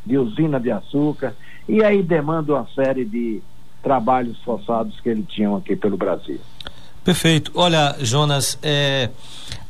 de 0.06 0.16
usina 0.16 0.58
de 0.58 0.70
açúcar, 0.70 1.34
e 1.68 1.84
aí 1.84 2.02
demanda 2.02 2.54
uma 2.54 2.66
série 2.74 3.04
de 3.04 3.42
trabalhos 3.82 4.38
forçados 4.42 4.98
que 5.00 5.10
eles 5.10 5.26
tinham 5.28 5.54
aqui 5.54 5.76
pelo 5.76 5.98
Brasil. 5.98 6.40
Perfeito. 7.04 7.52
Olha, 7.54 7.94
Jonas, 8.00 8.58
é, 8.62 9.10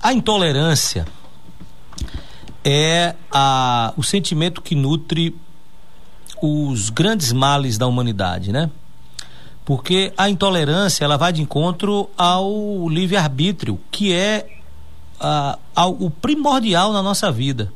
a 0.01 0.13
intolerância 0.13 1.05
é 2.65 3.15
a, 3.31 3.93
o 3.97 4.03
sentimento 4.03 4.63
que 4.63 4.75
nutre 4.75 5.37
os 6.41 6.91
grandes 6.91 7.33
males 7.33 7.79
da 7.79 7.87
humanidade, 7.87 8.53
né? 8.53 8.71
Porque 9.65 10.13
a 10.17 10.29
intolerância 10.29 11.05
ela 11.05 11.17
vai 11.17 11.33
de 11.33 11.41
encontro 11.41 12.11
ao 12.17 12.89
livre-arbítrio, 12.89 13.81
que 13.91 14.13
é 14.13 14.49
a, 15.21 15.87
o 15.87 16.11
primordial 16.11 16.93
na 16.93 17.01
nossa 17.01 17.31
vida. 17.31 17.73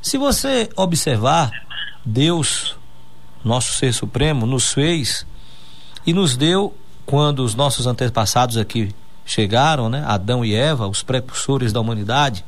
Se 0.00 0.16
você 0.16 0.70
observar, 0.74 1.50
Deus, 2.04 2.76
nosso 3.44 3.74
ser 3.74 3.92
supremo, 3.92 4.46
nos 4.46 4.72
fez 4.72 5.26
e 6.06 6.14
nos 6.14 6.36
deu, 6.36 6.74
quando 7.04 7.40
os 7.40 7.54
nossos 7.54 7.86
antepassados 7.86 8.56
aqui 8.56 8.94
chegaram, 9.24 9.88
né, 9.88 10.02
Adão 10.06 10.44
e 10.44 10.54
Eva, 10.54 10.88
os 10.88 11.02
precursores 11.02 11.72
da 11.72 11.80
humanidade, 11.80 12.44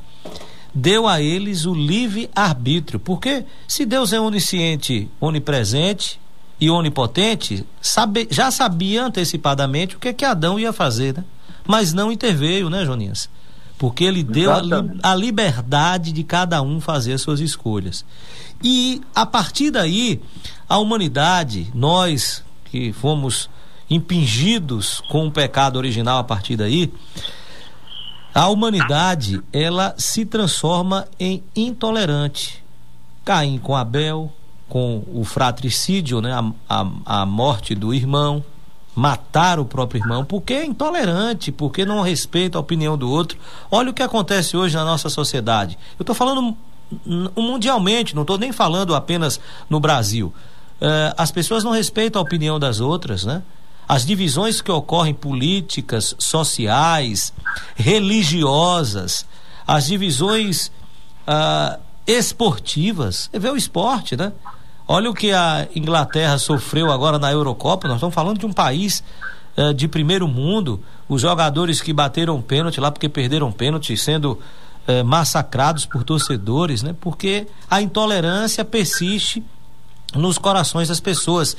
deu 0.75 1.07
a 1.07 1.21
eles 1.21 1.65
o 1.65 1.73
livre 1.73 2.29
arbítrio. 2.35 2.99
Porque 2.99 3.45
se 3.65 3.85
Deus 3.85 4.11
é 4.11 4.19
onisciente, 4.19 5.09
onipresente 5.21 6.19
e 6.59 6.69
onipotente, 6.69 7.65
sabe, 7.81 8.27
já 8.29 8.51
sabia 8.51 9.05
antecipadamente 9.05 9.95
o 9.95 9.99
que 9.99 10.13
que 10.13 10.25
Adão 10.25 10.59
ia 10.59 10.73
fazer, 10.73 11.15
né? 11.15 11.23
Mas 11.65 11.93
não 11.93 12.11
interveio, 12.11 12.69
né, 12.69 12.85
Joninhas? 12.85 13.29
Porque 13.77 14.03
ele 14.03 14.23
deu 14.23 14.51
a, 14.51 14.61
a 15.01 15.15
liberdade 15.15 16.11
de 16.11 16.23
cada 16.23 16.61
um 16.61 16.79
fazer 16.79 17.13
as 17.13 17.21
suas 17.21 17.39
escolhas. 17.39 18.05
E 18.63 19.01
a 19.13 19.25
partir 19.25 19.71
daí, 19.71 20.21
a 20.67 20.77
humanidade, 20.77 21.71
nós 21.73 22.43
que 22.65 22.93
fomos 22.93 23.49
impingidos 23.89 25.01
com 25.09 25.27
o 25.27 25.31
pecado 25.31 25.77
original 25.77 26.19
a 26.19 26.23
partir 26.23 26.55
daí, 26.55 26.91
a 28.35 28.49
humanidade 28.49 29.41
ela 29.53 29.95
se 29.97 30.25
transforma 30.25 31.07
em 31.17 31.41
intolerante. 31.55 32.61
Caim 33.23 33.57
com 33.57 33.73
Abel, 33.73 34.29
com 34.67 35.03
o 35.13 35.23
fratricídio, 35.23 36.19
né, 36.19 36.33
a, 36.33 36.51
a, 36.67 37.21
a 37.21 37.25
morte 37.25 37.73
do 37.73 37.93
irmão, 37.93 38.43
matar 38.93 39.57
o 39.57 39.63
próprio 39.63 40.01
irmão, 40.01 40.25
porque 40.25 40.53
é 40.53 40.65
intolerante, 40.65 41.49
porque 41.49 41.85
não 41.85 42.01
respeita 42.01 42.57
a 42.57 42.61
opinião 42.61 42.97
do 42.97 43.09
outro. 43.09 43.37
Olha 43.71 43.89
o 43.89 43.93
que 43.93 44.03
acontece 44.03 44.57
hoje 44.57 44.75
na 44.75 44.83
nossa 44.83 45.09
sociedade. 45.09 45.79
Eu 45.97 46.03
estou 46.03 46.13
falando 46.13 46.57
mundialmente, 47.35 48.13
não 48.13 48.23
estou 48.23 48.37
nem 48.37 48.51
falando 48.51 48.93
apenas 48.93 49.39
no 49.69 49.79
Brasil. 49.79 50.33
Uh, 50.81 51.15
as 51.17 51.31
pessoas 51.31 51.63
não 51.63 51.71
respeitam 51.71 52.21
a 52.21 52.23
opinião 52.23 52.59
das 52.59 52.81
outras, 52.81 53.23
né? 53.23 53.41
As 53.87 54.05
divisões 54.05 54.61
que 54.61 54.71
ocorrem 54.71 55.13
políticas, 55.13 56.15
sociais, 56.17 57.33
religiosas, 57.75 59.25
as 59.67 59.85
divisões 59.85 60.71
ah, 61.27 61.79
esportivas. 62.07 63.29
Você 63.31 63.39
vê 63.39 63.49
o 63.49 63.57
esporte, 63.57 64.15
né? 64.15 64.31
Olha 64.87 65.09
o 65.09 65.13
que 65.13 65.31
a 65.31 65.67
Inglaterra 65.75 66.37
sofreu 66.37 66.91
agora 66.91 67.17
na 67.17 67.31
Eurocopa. 67.31 67.87
Nós 67.87 67.97
estamos 67.97 68.13
falando 68.13 68.37
de 68.37 68.45
um 68.45 68.53
país 68.53 69.03
eh, 69.57 69.73
de 69.73 69.87
primeiro 69.87 70.27
mundo. 70.27 70.79
Os 71.09 71.21
jogadores 71.21 71.81
que 71.81 71.91
bateram 71.91 72.39
pênalti 72.39 72.79
lá 72.79 72.91
porque 72.91 73.09
perderam 73.09 73.51
pênalti, 73.51 73.97
sendo 73.97 74.39
eh, 74.87 75.01
massacrados 75.01 75.87
por 75.87 76.03
torcedores, 76.03 76.83
né? 76.83 76.95
Porque 77.01 77.47
a 77.69 77.81
intolerância 77.81 78.63
persiste 78.63 79.43
nos 80.13 80.37
corações 80.37 80.89
das 80.89 80.99
pessoas. 80.99 81.57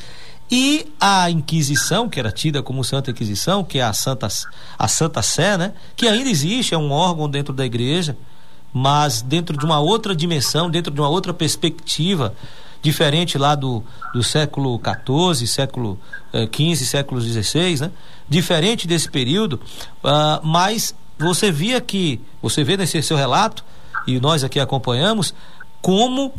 E 0.51 0.87
a 1.01 1.29
Inquisição, 1.29 2.09
que 2.09 2.21
era 2.21 2.31
tida 2.31 2.63
como 2.63 2.85
Santa 2.85 3.11
Inquisição, 3.11 3.65
que 3.65 3.79
é 3.79 3.83
a 3.83 3.93
Santa, 3.93 4.29
a 4.79 4.89
Santa 4.89 5.23
Sé, 5.23 5.57
né? 5.59 5.73
que 5.97 6.07
ainda 6.07 6.31
existe, 6.31 6.75
é 6.75 6.79
um 6.79 6.93
órgão 6.93 7.29
dentro 7.29 7.53
da 7.53 7.67
igreja, 7.67 8.17
mas 8.73 9.23
dentro 9.23 9.57
de 9.57 9.65
uma 9.65 9.81
outra 9.81 10.15
dimensão, 10.15 10.71
dentro 10.71 10.93
de 10.93 11.01
uma 11.01 11.09
outra 11.09 11.35
perspectiva, 11.35 12.35
diferente 12.81 13.37
lá 13.37 13.55
do, 13.55 13.83
do 14.15 14.23
século 14.23 14.81
XIV, 14.81 15.47
século 15.47 15.99
XV, 16.55 16.73
eh, 16.73 16.77
século 16.77 17.21
XVI, 17.21 17.81
né? 17.81 17.91
diferente 18.29 18.87
desse 18.87 19.11
período, 19.11 19.61
uh, 20.05 20.45
mas 20.45 20.95
você 21.19 21.51
via 21.51 21.81
que, 21.81 22.21
você 22.41 22.63
vê 22.63 22.77
nesse 22.77 23.03
seu 23.03 23.17
relato, 23.17 23.65
e 24.07 24.21
nós 24.21 24.45
aqui 24.45 24.61
acompanhamos, 24.61 25.35
como 25.83 26.27
uh, 26.27 26.33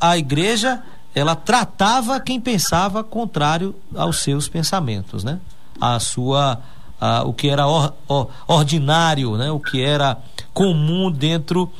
a 0.00 0.18
igreja 0.18 0.82
ela 1.14 1.34
tratava 1.34 2.18
quem 2.20 2.40
pensava 2.40 3.04
contrário 3.04 3.74
aos 3.94 4.18
seus 4.20 4.48
pensamentos, 4.48 5.22
né? 5.22 5.38
A 5.80 5.98
sua 6.00 6.60
a, 7.00 7.22
o 7.24 7.32
que 7.32 7.48
era 7.48 7.66
or, 7.66 7.92
or, 8.08 8.28
ordinário, 8.46 9.36
né? 9.36 9.50
O 9.50 9.60
que 9.60 9.82
era 9.82 10.18
comum 10.54 11.10
dentro 11.10 11.70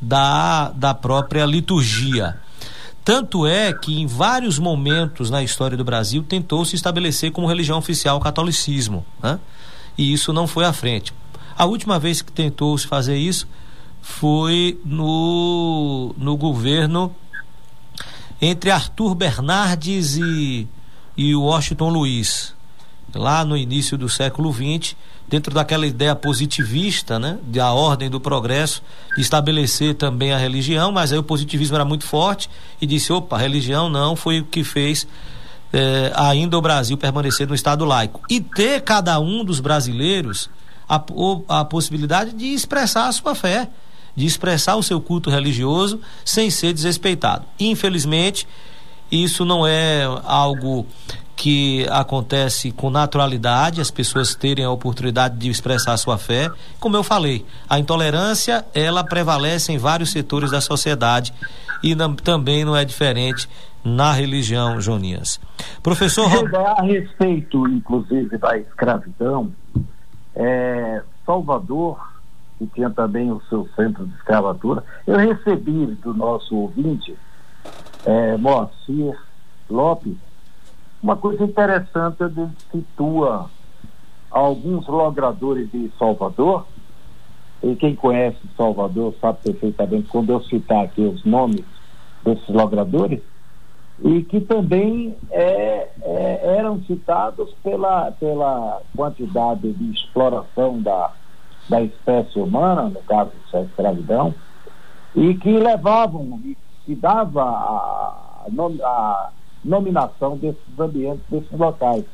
da, 0.00 0.70
da 0.70 0.92
própria 0.92 1.46
liturgia. 1.46 2.38
Tanto 3.04 3.46
é 3.46 3.72
que 3.72 4.00
em 4.00 4.06
vários 4.06 4.58
momentos 4.58 5.30
na 5.30 5.42
história 5.42 5.76
do 5.76 5.84
Brasil 5.84 6.22
tentou 6.22 6.64
se 6.64 6.76
estabelecer 6.76 7.32
como 7.32 7.48
religião 7.48 7.78
oficial 7.78 8.16
o 8.16 8.20
catolicismo, 8.20 9.04
né? 9.22 9.38
E 9.96 10.12
isso 10.12 10.32
não 10.32 10.46
foi 10.46 10.64
à 10.64 10.72
frente. 10.72 11.12
A 11.56 11.64
última 11.64 11.98
vez 11.98 12.22
que 12.22 12.32
tentou 12.32 12.76
se 12.76 12.86
fazer 12.86 13.16
isso 13.16 13.46
foi 14.00 14.80
no, 14.84 16.14
no 16.18 16.36
governo 16.36 17.14
entre 18.42 18.72
Arthur 18.72 19.14
Bernardes 19.14 20.16
e, 20.16 20.66
e 21.16 21.32
Washington 21.32 21.90
Luiz, 21.90 22.52
lá 23.14 23.44
no 23.44 23.56
início 23.56 23.96
do 23.96 24.08
século 24.08 24.52
XX, 24.52 24.96
dentro 25.28 25.54
daquela 25.54 25.86
ideia 25.86 26.16
positivista, 26.16 27.20
né, 27.20 27.38
da 27.44 27.72
ordem 27.72 28.10
do 28.10 28.20
progresso, 28.20 28.82
de 29.14 29.22
estabelecer 29.22 29.94
também 29.94 30.32
a 30.32 30.38
religião, 30.38 30.90
mas 30.90 31.12
aí 31.12 31.18
o 31.18 31.22
positivismo 31.22 31.76
era 31.76 31.84
muito 31.84 32.04
forte 32.04 32.50
e 32.80 32.86
disse: 32.86 33.12
opa, 33.12 33.38
religião 33.38 33.88
não 33.88 34.16
foi 34.16 34.40
o 34.40 34.44
que 34.44 34.64
fez 34.64 35.06
eh, 35.72 36.12
ainda 36.16 36.58
o 36.58 36.60
Brasil 36.60 36.98
permanecer 36.98 37.46
no 37.46 37.54
Estado 37.54 37.84
laico. 37.84 38.20
E 38.28 38.40
ter 38.40 38.82
cada 38.82 39.18
um 39.20 39.44
dos 39.44 39.60
brasileiros 39.60 40.50
a, 40.88 41.00
a 41.60 41.64
possibilidade 41.64 42.32
de 42.32 42.46
expressar 42.46 43.06
a 43.06 43.12
sua 43.12 43.34
fé 43.36 43.68
de 44.14 44.26
expressar 44.26 44.76
o 44.76 44.82
seu 44.82 45.00
culto 45.00 45.30
religioso 45.30 46.00
sem 46.24 46.50
ser 46.50 46.72
desrespeitado. 46.72 47.44
Infelizmente, 47.58 48.46
isso 49.10 49.44
não 49.44 49.66
é 49.66 50.04
algo 50.24 50.86
que 51.34 51.86
acontece 51.90 52.70
com 52.70 52.88
naturalidade, 52.88 53.80
as 53.80 53.90
pessoas 53.90 54.34
terem 54.34 54.64
a 54.64 54.70
oportunidade 54.70 55.36
de 55.38 55.50
expressar 55.50 55.94
a 55.94 55.96
sua 55.96 56.16
fé. 56.16 56.50
Como 56.78 56.96
eu 56.96 57.02
falei, 57.02 57.44
a 57.68 57.78
intolerância, 57.78 58.64
ela 58.74 59.02
prevalece 59.02 59.72
em 59.72 59.78
vários 59.78 60.12
setores 60.12 60.50
da 60.50 60.60
sociedade 60.60 61.32
e 61.82 61.94
não, 61.94 62.14
também 62.14 62.64
não 62.64 62.76
é 62.76 62.84
diferente 62.84 63.48
na 63.84 64.12
religião, 64.12 64.80
Jonias. 64.80 65.40
Professor... 65.82 66.30
A 66.54 66.82
respeito, 66.82 67.66
inclusive, 67.66 68.38
da 68.38 68.56
escravidão, 68.56 69.52
é, 70.36 71.02
Salvador 71.26 72.11
que 72.62 72.74
tinha 72.74 72.90
também 72.90 73.30
o 73.30 73.40
seu 73.48 73.68
centro 73.74 74.06
de 74.06 74.14
escravatura. 74.14 74.84
Eu 75.06 75.16
recebi 75.16 75.86
do 75.86 76.14
nosso 76.14 76.56
ouvinte, 76.56 77.16
é, 78.04 78.36
Moacir 78.36 79.18
Lopes, 79.68 80.16
uma 81.02 81.16
coisa 81.16 81.42
interessante, 81.42 82.22
ele 82.22 82.48
situa 82.70 83.50
alguns 84.30 84.86
logradores 84.86 85.70
de 85.72 85.90
Salvador, 85.98 86.66
e 87.62 87.74
quem 87.76 87.94
conhece 87.96 88.38
Salvador 88.56 89.14
sabe 89.20 89.38
perfeitamente 89.42 90.08
quando 90.08 90.30
eu 90.30 90.42
citar 90.44 90.84
aqui 90.84 91.02
os 91.02 91.24
nomes 91.24 91.64
desses 92.24 92.48
logradores, 92.48 93.20
e 94.04 94.22
que 94.22 94.40
também 94.40 95.16
é, 95.30 95.88
é, 96.02 96.56
eram 96.58 96.80
citados 96.82 97.52
pela, 97.62 98.12
pela 98.12 98.80
quantidade 98.96 99.72
de 99.72 99.90
exploração 99.92 100.80
da, 100.80 101.12
da 101.68 101.80
espécie 101.82 102.38
humana, 102.38 102.82
no 102.84 103.00
caso 103.02 103.32
da 103.52 103.62
escravidão, 103.62 104.34
e 105.14 105.34
que 105.34 105.58
levavam, 105.58 106.40
e 106.44 106.56
que 106.84 106.94
dava 106.94 107.42
a, 107.42 108.46
a 108.48 109.30
nominação 109.64 110.36
desses 110.36 110.78
ambientes, 110.78 111.24
desses 111.28 111.52
locais. 111.52 112.04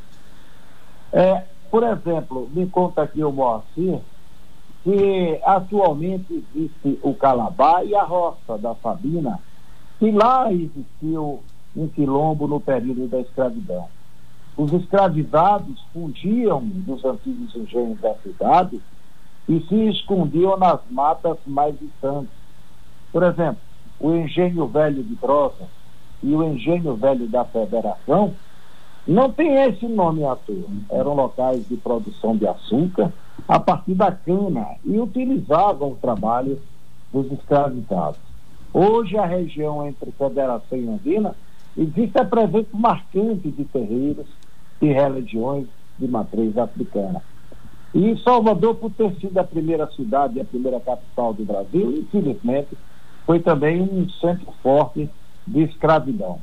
É, 1.12 1.44
por 1.70 1.82
exemplo, 1.82 2.48
me 2.52 2.66
conta 2.66 3.02
aqui 3.02 3.22
o 3.22 3.32
Moacir 3.32 4.00
que 4.84 5.40
atualmente 5.44 6.32
existe 6.54 6.98
o 7.02 7.12
Calabá 7.14 7.84
e 7.84 7.94
a 7.94 8.04
roça 8.04 8.56
da 8.58 8.74
Sabina, 8.76 9.38
que 9.98 10.10
lá 10.10 10.52
existiu 10.52 11.42
um 11.76 11.88
quilombo 11.88 12.46
no 12.46 12.60
período 12.60 13.06
da 13.08 13.20
escravidão. 13.20 13.86
Os 14.56 14.72
escravizados 14.72 15.84
fugiam 15.92 16.60
dos 16.64 17.04
antigos 17.04 17.54
engenhos 17.54 18.00
da 18.00 18.14
cidade 18.14 18.80
e 19.48 19.60
se 19.60 19.88
escondiam 19.88 20.56
nas 20.56 20.80
matas 20.90 21.38
mais 21.46 21.78
distantes. 21.78 22.30
Por 23.10 23.22
exemplo, 23.22 23.60
o 23.98 24.12
engenho 24.12 24.66
velho 24.66 25.02
de 25.02 25.14
Brosa 25.14 25.66
e 26.22 26.34
o 26.34 26.44
engenho 26.44 26.94
velho 26.94 27.26
da 27.28 27.44
Federação 27.44 28.34
não 29.06 29.32
tem 29.32 29.54
esse 29.64 29.86
nome 29.86 30.22
à 30.24 30.36
toa. 30.36 30.66
Eram 30.90 31.14
locais 31.14 31.66
de 31.66 31.76
produção 31.78 32.36
de 32.36 32.46
açúcar 32.46 33.12
a 33.48 33.58
partir 33.58 33.94
da 33.94 34.12
cana 34.12 34.66
e 34.84 34.98
utilizavam 34.98 35.92
o 35.92 35.96
trabalho 35.96 36.60
dos 37.10 37.32
escravizados. 37.32 38.20
Hoje, 38.72 39.16
a 39.16 39.24
região 39.24 39.86
entre 39.86 40.12
Federação 40.12 40.76
e 40.76 40.86
Andina 40.86 41.34
existe 41.76 42.18
a 42.18 42.24
presença 42.24 42.68
marcante 42.74 43.50
de 43.50 43.64
terreiros 43.64 44.26
e 44.82 44.92
religiões 44.92 45.66
de 45.98 46.06
matriz 46.06 46.56
africana. 46.58 47.22
E 47.94 48.16
Salvador, 48.22 48.74
por 48.74 48.90
ter 48.92 49.14
sido 49.16 49.38
a 49.38 49.44
primeira 49.44 49.90
cidade 49.92 50.38
e 50.38 50.40
a 50.40 50.44
primeira 50.44 50.78
capital 50.80 51.32
do 51.32 51.44
Brasil, 51.44 51.90
infelizmente, 51.92 52.76
foi 53.24 53.40
também 53.40 53.80
um 53.80 54.08
centro 54.10 54.52
forte 54.62 55.08
de 55.46 55.62
escravidão. 55.62 56.40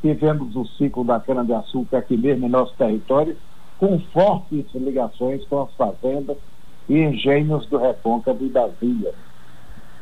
Tivemos 0.00 0.54
o 0.54 0.64
ciclo 0.76 1.04
da 1.04 1.18
cana-de-açúcar 1.18 1.98
aqui 1.98 2.16
mesmo 2.16 2.46
em 2.46 2.50
nosso 2.50 2.74
território, 2.76 3.36
com 3.78 3.98
fortes 4.12 4.64
ligações 4.74 5.44
com 5.46 5.62
as 5.62 5.74
fazendas 5.74 6.36
e 6.88 6.98
engenhos 6.98 7.66
do 7.66 7.78
Recôncavo 7.78 8.44
e 8.44 8.48
das 8.48 8.70
ilhas. 8.80 9.14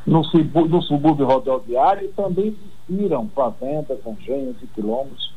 No, 0.05 0.21
no 0.67 0.81
subúrbio 0.83 1.25
rodoviário 1.25 2.09
também 2.15 2.55
existiram 2.89 3.27
fazendas, 3.29 3.97
engenhos 4.05 4.55
e 4.61 4.67
quilombos. 4.67 5.33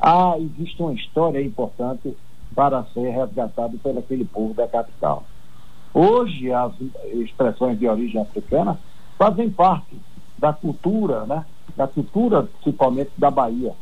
Ah, 0.00 0.36
existe 0.38 0.80
uma 0.80 0.92
história 0.92 1.42
importante 1.42 2.16
para 2.54 2.84
ser 2.94 3.10
resgatado 3.10 3.78
pelo 3.78 3.98
aquele 3.98 4.24
povo 4.24 4.54
da 4.54 4.66
capital. 4.68 5.24
Hoje, 5.94 6.52
as 6.52 6.72
expressões 7.12 7.78
de 7.78 7.86
origem 7.86 8.20
africana 8.20 8.78
fazem 9.18 9.50
parte 9.50 9.96
da 10.38 10.52
cultura, 10.52 11.26
né? 11.26 11.44
da 11.76 11.86
cultura 11.86 12.42
principalmente 12.42 13.10
da 13.16 13.30
Bahia. 13.30 13.72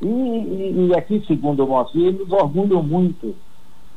E, 0.00 0.06
e, 0.06 0.88
e 0.88 0.96
aqui, 0.96 1.22
segundo 1.26 1.64
o 1.64 1.68
Moacir, 1.68 2.06
eles 2.06 2.30
orgulham 2.30 2.82
muito. 2.82 3.34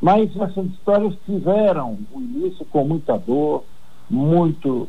Mas 0.02 0.36
essas 0.36 0.66
histórias 0.68 1.16
tiveram 1.26 1.98
o 2.14 2.22
início 2.22 2.66
com 2.66 2.86
muita 2.86 3.18
dor, 3.18 3.64
muito 4.10 4.88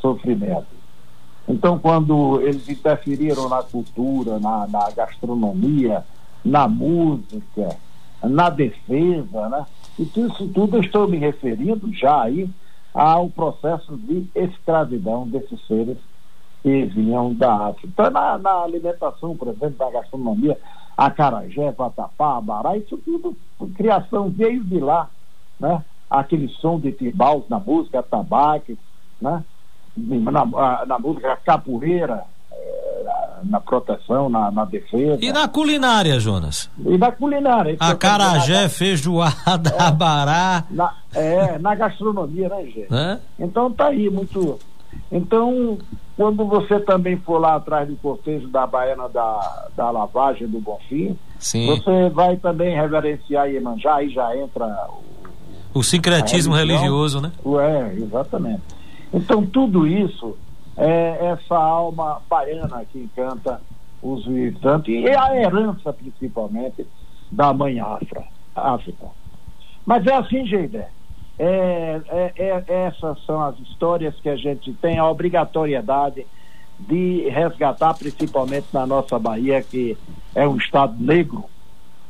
sofrimento. 0.00 0.66
Então, 1.46 1.78
quando 1.78 2.40
eles 2.40 2.66
interferiram 2.68 3.48
na 3.48 3.62
cultura, 3.62 4.38
na, 4.38 4.66
na 4.66 4.90
gastronomia, 4.90 6.04
na 6.42 6.66
música, 6.66 7.76
na 8.26 8.50
defesa, 8.50 9.48
né? 9.48 9.66
E 9.98 10.02
isso 10.02 10.48
tudo 10.48 10.76
eu 10.76 10.80
estou 10.80 11.06
me 11.08 11.18
referindo 11.18 11.92
já 11.92 12.22
aí 12.22 12.48
ao 12.92 13.28
processo 13.28 13.96
de 13.96 14.26
escravidão 14.34 15.26
desses 15.26 15.64
seres 15.66 15.98
que 16.62 16.84
vinham 16.86 17.34
da 17.34 17.68
África. 17.68 17.88
Então, 17.88 18.10
na, 18.10 18.38
na 18.38 18.62
alimentação, 18.62 19.36
por 19.36 19.48
exemplo, 19.48 19.76
da 19.78 19.90
gastronomia, 19.90 20.58
acarajé, 20.96 21.72
vatapá, 21.72 22.38
abará, 22.38 22.76
isso 22.76 22.96
tudo, 22.98 23.36
criação 23.76 24.30
veio 24.30 24.64
de 24.64 24.78
lá, 24.78 25.08
né? 25.58 25.84
Aquele 26.08 26.48
som 26.48 26.78
de 26.78 26.92
timbals 26.92 27.48
na 27.48 27.58
música, 27.58 28.02
tabaco, 28.02 28.76
né? 29.20 29.44
na, 29.96 30.86
na 30.86 30.98
música 30.98 31.36
capoeira, 31.44 32.24
na 33.44 33.60
proteção, 33.60 34.28
na, 34.28 34.50
na, 34.50 34.64
defesa. 34.64 35.18
E 35.20 35.32
na 35.32 35.46
culinária, 35.48 36.18
Jonas? 36.18 36.70
E 36.84 36.96
na 36.96 37.12
culinária. 37.12 37.76
A 37.78 37.94
carajé, 37.94 38.68
feijoada, 38.68 39.70
é, 39.78 39.82
abará. 39.82 40.64
Na, 40.70 40.94
é, 41.14 41.58
na 41.58 41.74
gastronomia, 41.74 42.48
né, 42.48 42.64
gente? 42.64 42.94
É? 42.94 43.18
Então 43.38 43.70
tá 43.72 43.86
aí, 43.88 44.08
muito. 44.10 44.58
Então, 45.10 45.78
quando 46.16 46.44
você 46.46 46.78
também 46.80 47.16
for 47.18 47.38
lá 47.38 47.56
atrás 47.56 47.88
do 47.88 47.96
cortejo 47.96 48.48
da 48.48 48.66
Baiana 48.66 49.08
da, 49.08 49.68
da 49.76 49.90
Lavagem 49.90 50.46
do 50.46 50.60
Bonfim, 50.60 51.18
Sim. 51.38 51.66
você 51.66 52.08
vai 52.10 52.36
também 52.36 52.74
reverenciar 52.74 53.48
Iemanjá, 53.48 53.96
aí 53.96 54.10
já 54.10 54.36
entra 54.36 54.66
o, 55.74 55.80
o 55.80 55.82
sincretismo 55.82 56.54
religioso, 56.54 57.20
né? 57.20 57.32
É, 57.44 57.94
exatamente. 57.94 58.62
Então, 59.12 59.44
tudo 59.44 59.86
isso 59.86 60.36
é 60.76 61.26
essa 61.26 61.56
alma 61.56 62.20
baiana 62.28 62.84
que 62.84 62.98
encanta 62.98 63.60
os 64.02 64.26
visitantes 64.26 64.94
e 64.94 65.08
a 65.08 65.36
herança, 65.36 65.92
principalmente, 65.92 66.86
da 67.30 67.52
mãe 67.52 67.80
Afra, 67.80 68.24
África. 68.54 69.06
Mas 69.86 70.06
é 70.06 70.14
assim, 70.14 70.46
Geide. 70.46 70.84
É, 71.36 72.00
é, 72.08 72.32
é, 72.36 72.64
essas 72.86 73.24
são 73.24 73.42
as 73.42 73.58
histórias 73.58 74.14
que 74.20 74.28
a 74.28 74.36
gente 74.36 74.72
tem 74.74 74.98
a 74.98 75.08
obrigatoriedade 75.08 76.26
de 76.78 77.28
resgatar, 77.28 77.94
principalmente 77.94 78.66
na 78.72 78.86
nossa 78.86 79.18
Bahia, 79.18 79.62
que 79.62 79.96
é 80.34 80.46
um 80.46 80.56
estado 80.56 80.94
negro 80.98 81.44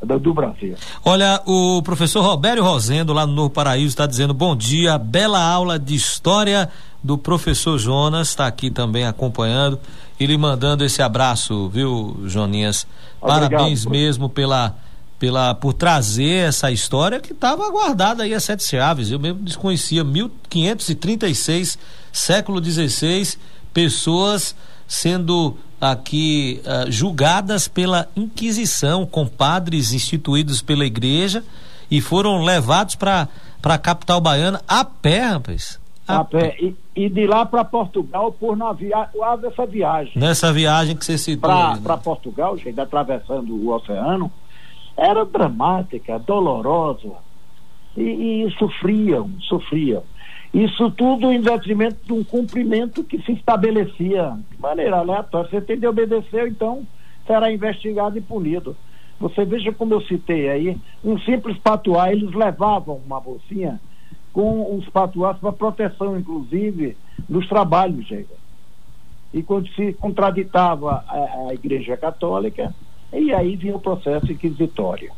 do, 0.04 0.18
do 0.18 0.34
Brasil. 0.34 0.74
Olha, 1.04 1.40
o 1.46 1.82
professor 1.82 2.22
Robério 2.22 2.62
Rosendo, 2.62 3.12
lá 3.12 3.26
no 3.26 3.32
Novo 3.32 3.50
Paraíso, 3.50 3.88
está 3.88 4.06
dizendo 4.06 4.34
bom 4.34 4.54
dia, 4.56 4.98
bela 4.98 5.42
aula 5.42 5.78
de 5.78 5.94
história 5.94 6.70
do 7.02 7.18
professor 7.18 7.78
Jonas, 7.78 8.28
está 8.28 8.46
aqui 8.46 8.70
também 8.70 9.06
acompanhando 9.06 9.78
e 10.18 10.26
lhe 10.26 10.38
mandando 10.38 10.84
esse 10.84 11.02
abraço, 11.02 11.68
viu, 11.68 12.16
Joninhas? 12.24 12.86
Obrigado, 13.20 13.50
Parabéns 13.50 13.84
mesmo 13.84 14.28
pela, 14.28 14.76
pela, 15.18 15.54
por 15.54 15.72
trazer 15.72 16.48
essa 16.48 16.70
história 16.70 17.20
que 17.20 17.32
estava 17.32 17.70
guardada 17.70 18.22
aí 18.22 18.32
a 18.32 18.40
sete 18.40 18.64
chaves. 18.64 19.10
Eu 19.10 19.18
mesmo 19.18 19.40
desconhecia 19.40 20.04
1536, 20.04 21.78
século 22.12 22.62
XVI, 22.64 23.36
pessoas 23.72 24.54
sendo 24.86 25.56
aqui 25.80 26.62
uh, 26.64 26.90
julgadas 26.90 27.68
pela 27.68 28.08
Inquisição, 28.16 29.04
com 29.04 29.26
padres 29.26 29.92
instituídos 29.92 30.62
pela 30.62 30.84
igreja 30.84 31.44
e 31.90 32.00
foram 32.00 32.42
levados 32.42 32.94
para 32.94 33.28
a 33.62 33.78
capital 33.78 34.20
baiana 34.20 34.60
a 34.66 34.84
pé, 34.84 35.20
rapaz. 35.20 35.80
A, 36.06 36.18
a 36.18 36.24
pé. 36.24 36.38
pé. 36.38 36.56
E, 36.60 36.76
e, 36.96 37.08
de 37.08 37.26
lá 37.26 37.44
para 37.44 37.64
Portugal 37.64 38.32
por 38.32 38.56
navio, 38.56 38.92
essa 39.46 39.66
viagem. 39.66 40.12
Nessa 40.16 40.52
viagem 40.52 40.96
que 40.96 41.04
você 41.04 41.18
citou. 41.18 41.50
Para 41.50 41.96
né? 41.96 42.02
Portugal, 42.02 42.56
gente, 42.56 42.80
atravessando 42.80 43.54
o 43.54 43.72
oceano, 43.72 44.30
era 44.96 45.24
dramática, 45.24 46.18
dolorosa. 46.18 47.12
E, 47.96 48.44
e 48.44 48.50
sofriam, 48.58 49.30
sofriam. 49.40 50.02
Isso 50.54 50.88
tudo 50.92 51.32
em 51.32 51.40
detrimento 51.40 51.98
de 52.04 52.12
um 52.12 52.22
cumprimento 52.22 53.02
que 53.02 53.20
se 53.22 53.32
estabelecia 53.32 54.38
de 54.48 54.60
maneira 54.60 54.98
aleatória. 54.98 55.50
Você 55.50 55.60
tem 55.60 55.76
de 55.76 55.84
obedecer, 55.84 56.46
então 56.46 56.86
será 57.26 57.52
investigado 57.52 58.16
e 58.16 58.20
punido. 58.20 58.76
Você 59.18 59.44
veja 59.44 59.72
como 59.72 59.94
eu 59.94 60.00
citei 60.02 60.48
aí, 60.48 60.76
um 61.02 61.18
simples 61.18 61.58
patuá, 61.58 62.12
eles 62.12 62.32
levavam 62.32 63.00
uma 63.04 63.20
bolsinha 63.20 63.80
com 64.32 64.76
os 64.76 64.88
patuás 64.90 65.36
para 65.38 65.52
proteção, 65.52 66.16
inclusive, 66.16 66.96
nos 67.28 67.48
trabalhos, 67.48 68.06
gente. 68.06 68.30
E 69.32 69.42
quando 69.42 69.68
se 69.70 69.92
contraditava 69.94 71.04
a, 71.08 71.48
a 71.48 71.54
Igreja 71.54 71.96
Católica, 71.96 72.72
e 73.12 73.32
aí 73.32 73.56
vinha 73.56 73.74
o 73.74 73.80
processo 73.80 74.30
inquisitório. 74.30 75.10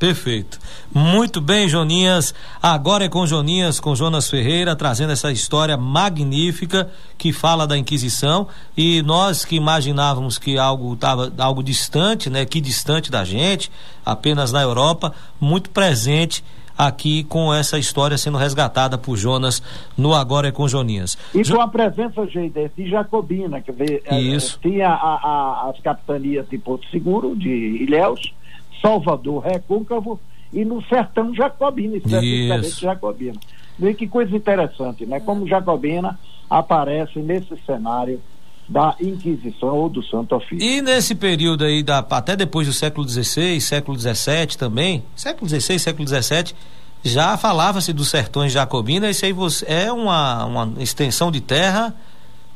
Perfeito. 0.00 0.58
Muito 0.94 1.42
bem, 1.42 1.68
Joninhas. 1.68 2.34
Agora 2.62 3.04
é 3.04 3.08
com 3.10 3.26
Joninhas, 3.26 3.78
com 3.78 3.94
Jonas 3.94 4.30
Ferreira, 4.30 4.74
trazendo 4.74 5.12
essa 5.12 5.30
história 5.30 5.76
magnífica 5.76 6.90
que 7.18 7.34
fala 7.34 7.66
da 7.66 7.76
Inquisição. 7.76 8.48
E 8.74 9.02
nós 9.02 9.44
que 9.44 9.56
imaginávamos 9.56 10.38
que 10.38 10.56
algo 10.56 10.94
estava 10.94 11.30
algo 11.36 11.62
distante, 11.62 12.30
né? 12.30 12.46
Que 12.46 12.62
distante 12.62 13.10
da 13.10 13.26
gente, 13.26 13.70
apenas 14.02 14.50
na 14.52 14.62
Europa, 14.62 15.12
muito 15.38 15.68
presente 15.68 16.42
aqui 16.78 17.22
com 17.24 17.52
essa 17.52 17.78
história 17.78 18.16
sendo 18.16 18.38
resgatada 18.38 18.96
por 18.96 19.18
Jonas 19.18 19.62
no 19.98 20.14
Agora 20.14 20.48
é 20.48 20.52
com 20.52 20.66
Joninhas. 20.66 21.18
E 21.34 21.44
jo... 21.44 21.56
com 21.56 21.60
a 21.60 21.68
presença, 21.68 22.26
Geide, 22.26 22.70
de 22.74 22.88
Jacobina, 22.88 23.60
que 23.60 23.70
veio, 23.70 24.00
é, 24.06 24.18
Isso. 24.18 24.58
tinha 24.62 24.88
a, 24.88 24.92
a, 24.94 25.70
as 25.70 25.78
capitanias 25.80 26.48
de 26.48 26.56
Porto 26.56 26.88
Seguro, 26.88 27.36
de 27.36 27.50
Ilhéus, 27.82 28.32
Salvador, 28.80 29.42
Recôncavo 29.42 30.20
e 30.52 30.64
no 30.64 30.82
sertão 30.82 31.34
Jacobina, 31.34 31.96
especificamente 31.96 32.80
Jacobina. 32.80 33.40
Vê 33.78 33.94
que 33.94 34.06
coisa 34.06 34.34
interessante, 34.36 35.06
né? 35.06 35.20
Como 35.20 35.46
Jacobina 35.46 36.18
aparece 36.48 37.20
nesse 37.20 37.56
cenário 37.64 38.20
da 38.68 38.94
Inquisição 39.00 39.76
ou 39.76 39.88
do 39.88 40.02
Santo 40.02 40.34
Ofício. 40.36 40.60
E 40.60 40.80
nesse 40.80 41.14
período 41.14 41.64
aí, 41.64 41.82
da, 41.82 41.98
até 41.98 42.36
depois 42.36 42.66
do 42.66 42.72
século 42.72 43.08
XVI, 43.08 43.60
século 43.60 43.98
XVII 43.98 44.56
também, 44.58 45.02
século 45.16 45.48
XVI, 45.48 45.78
século 45.78 46.06
XVII, 46.06 46.54
já 47.02 47.36
falava-se 47.36 47.92
dos 47.92 48.08
sertões 48.08 48.52
jacobinos, 48.52 49.08
isso 49.10 49.24
aí 49.24 49.32
você, 49.32 49.66
é 49.66 49.92
uma, 49.92 50.44
uma 50.44 50.82
extensão 50.82 51.32
de 51.32 51.40
terra 51.40 51.94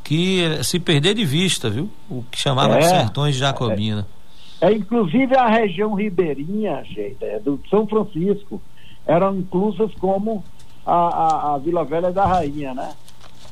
que 0.05 0.43
se 0.63 0.79
perder 0.79 1.15
de 1.15 1.25
vista, 1.25 1.71
viu? 1.71 1.91
O 2.09 2.23
que 2.31 2.39
chamava 2.39 2.75
é, 2.75 2.79
de 2.79 2.89
sertões 2.89 3.35
Jacobina. 3.35 4.07
É, 4.65 4.73
inclusive 4.73 5.37
a 5.37 5.47
região 5.47 5.93
ribeirinha, 5.93 6.83
gente, 6.85 7.23
é, 7.23 7.39
do 7.39 7.61
São 7.69 7.87
Francisco, 7.87 8.63
eram 9.05 9.37
inclusas 9.37 9.93
como 10.01 10.43
a, 10.87 10.95
a, 10.95 11.55
a 11.55 11.59
Vila 11.59 11.85
Velha 11.85 12.11
da 12.11 12.25
Rainha, 12.25 12.73
né? 12.73 12.95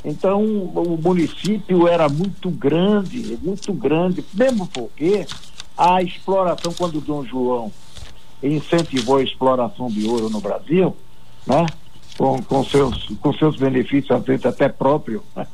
Então, 0.02 0.42
o 0.42 0.98
município 0.98 1.86
era 1.86 2.08
muito 2.08 2.48
grande, 2.48 3.38
muito 3.42 3.74
grande, 3.74 4.24
mesmo 4.32 4.66
porque 4.68 5.26
a 5.76 6.02
exploração, 6.02 6.72
quando 6.72 6.98
Dom 6.98 7.22
João 7.26 7.70
incentivou 8.42 9.18
a 9.18 9.22
exploração 9.22 9.88
de 9.88 10.06
ouro 10.06 10.30
no 10.30 10.40
Brasil, 10.40 10.96
né? 11.46 11.66
Com, 12.16 12.42
com, 12.42 12.64
seus, 12.64 13.08
com 13.20 13.34
seus 13.34 13.56
benefícios, 13.56 14.10
às 14.10 14.24
vezes 14.24 14.46
até 14.46 14.70
próprio, 14.70 15.22
né? 15.36 15.46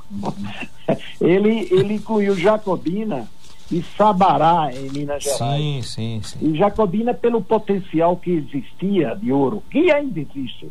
ele, 1.21 1.67
ele 1.73 1.95
incluiu 1.95 2.37
Jacobina 2.37 3.29
e 3.71 3.83
Sabará 3.83 4.71
em 4.73 4.91
Minas 4.91 5.23
Gerais. 5.23 5.61
Sim, 5.61 5.83
sim, 5.83 6.21
sim. 6.23 6.39
E 6.41 6.57
Jacobina 6.57 7.13
pelo 7.13 7.43
potencial 7.43 8.17
que 8.17 8.31
existia 8.31 9.15
de 9.15 9.33
ouro, 9.33 9.63
que 9.71 9.91
ainda 9.91 10.21
existe 10.21 10.71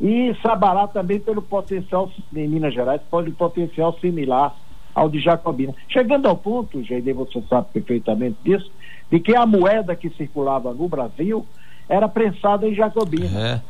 e 0.00 0.34
Sabará 0.42 0.86
também 0.86 1.18
pelo 1.18 1.40
potencial, 1.40 2.10
em 2.34 2.48
Minas 2.48 2.74
Gerais, 2.74 3.00
pode 3.10 3.30
potencial 3.32 3.96
similar 4.00 4.54
ao 4.94 5.08
de 5.08 5.20
Jacobina. 5.20 5.74
Chegando 5.88 6.28
ao 6.28 6.36
ponto, 6.36 6.82
Geide, 6.82 7.12
você 7.12 7.42
sabe 7.48 7.68
perfeitamente 7.72 8.36
disso, 8.44 8.70
de 9.10 9.20
que 9.20 9.34
a 9.34 9.46
moeda 9.46 9.96
que 9.96 10.10
circulava 10.10 10.72
no 10.74 10.88
Brasil 10.88 11.46
era 11.88 12.08
prensada 12.08 12.68
em 12.68 12.74
Jacobina. 12.74 13.40
É. 13.40 13.60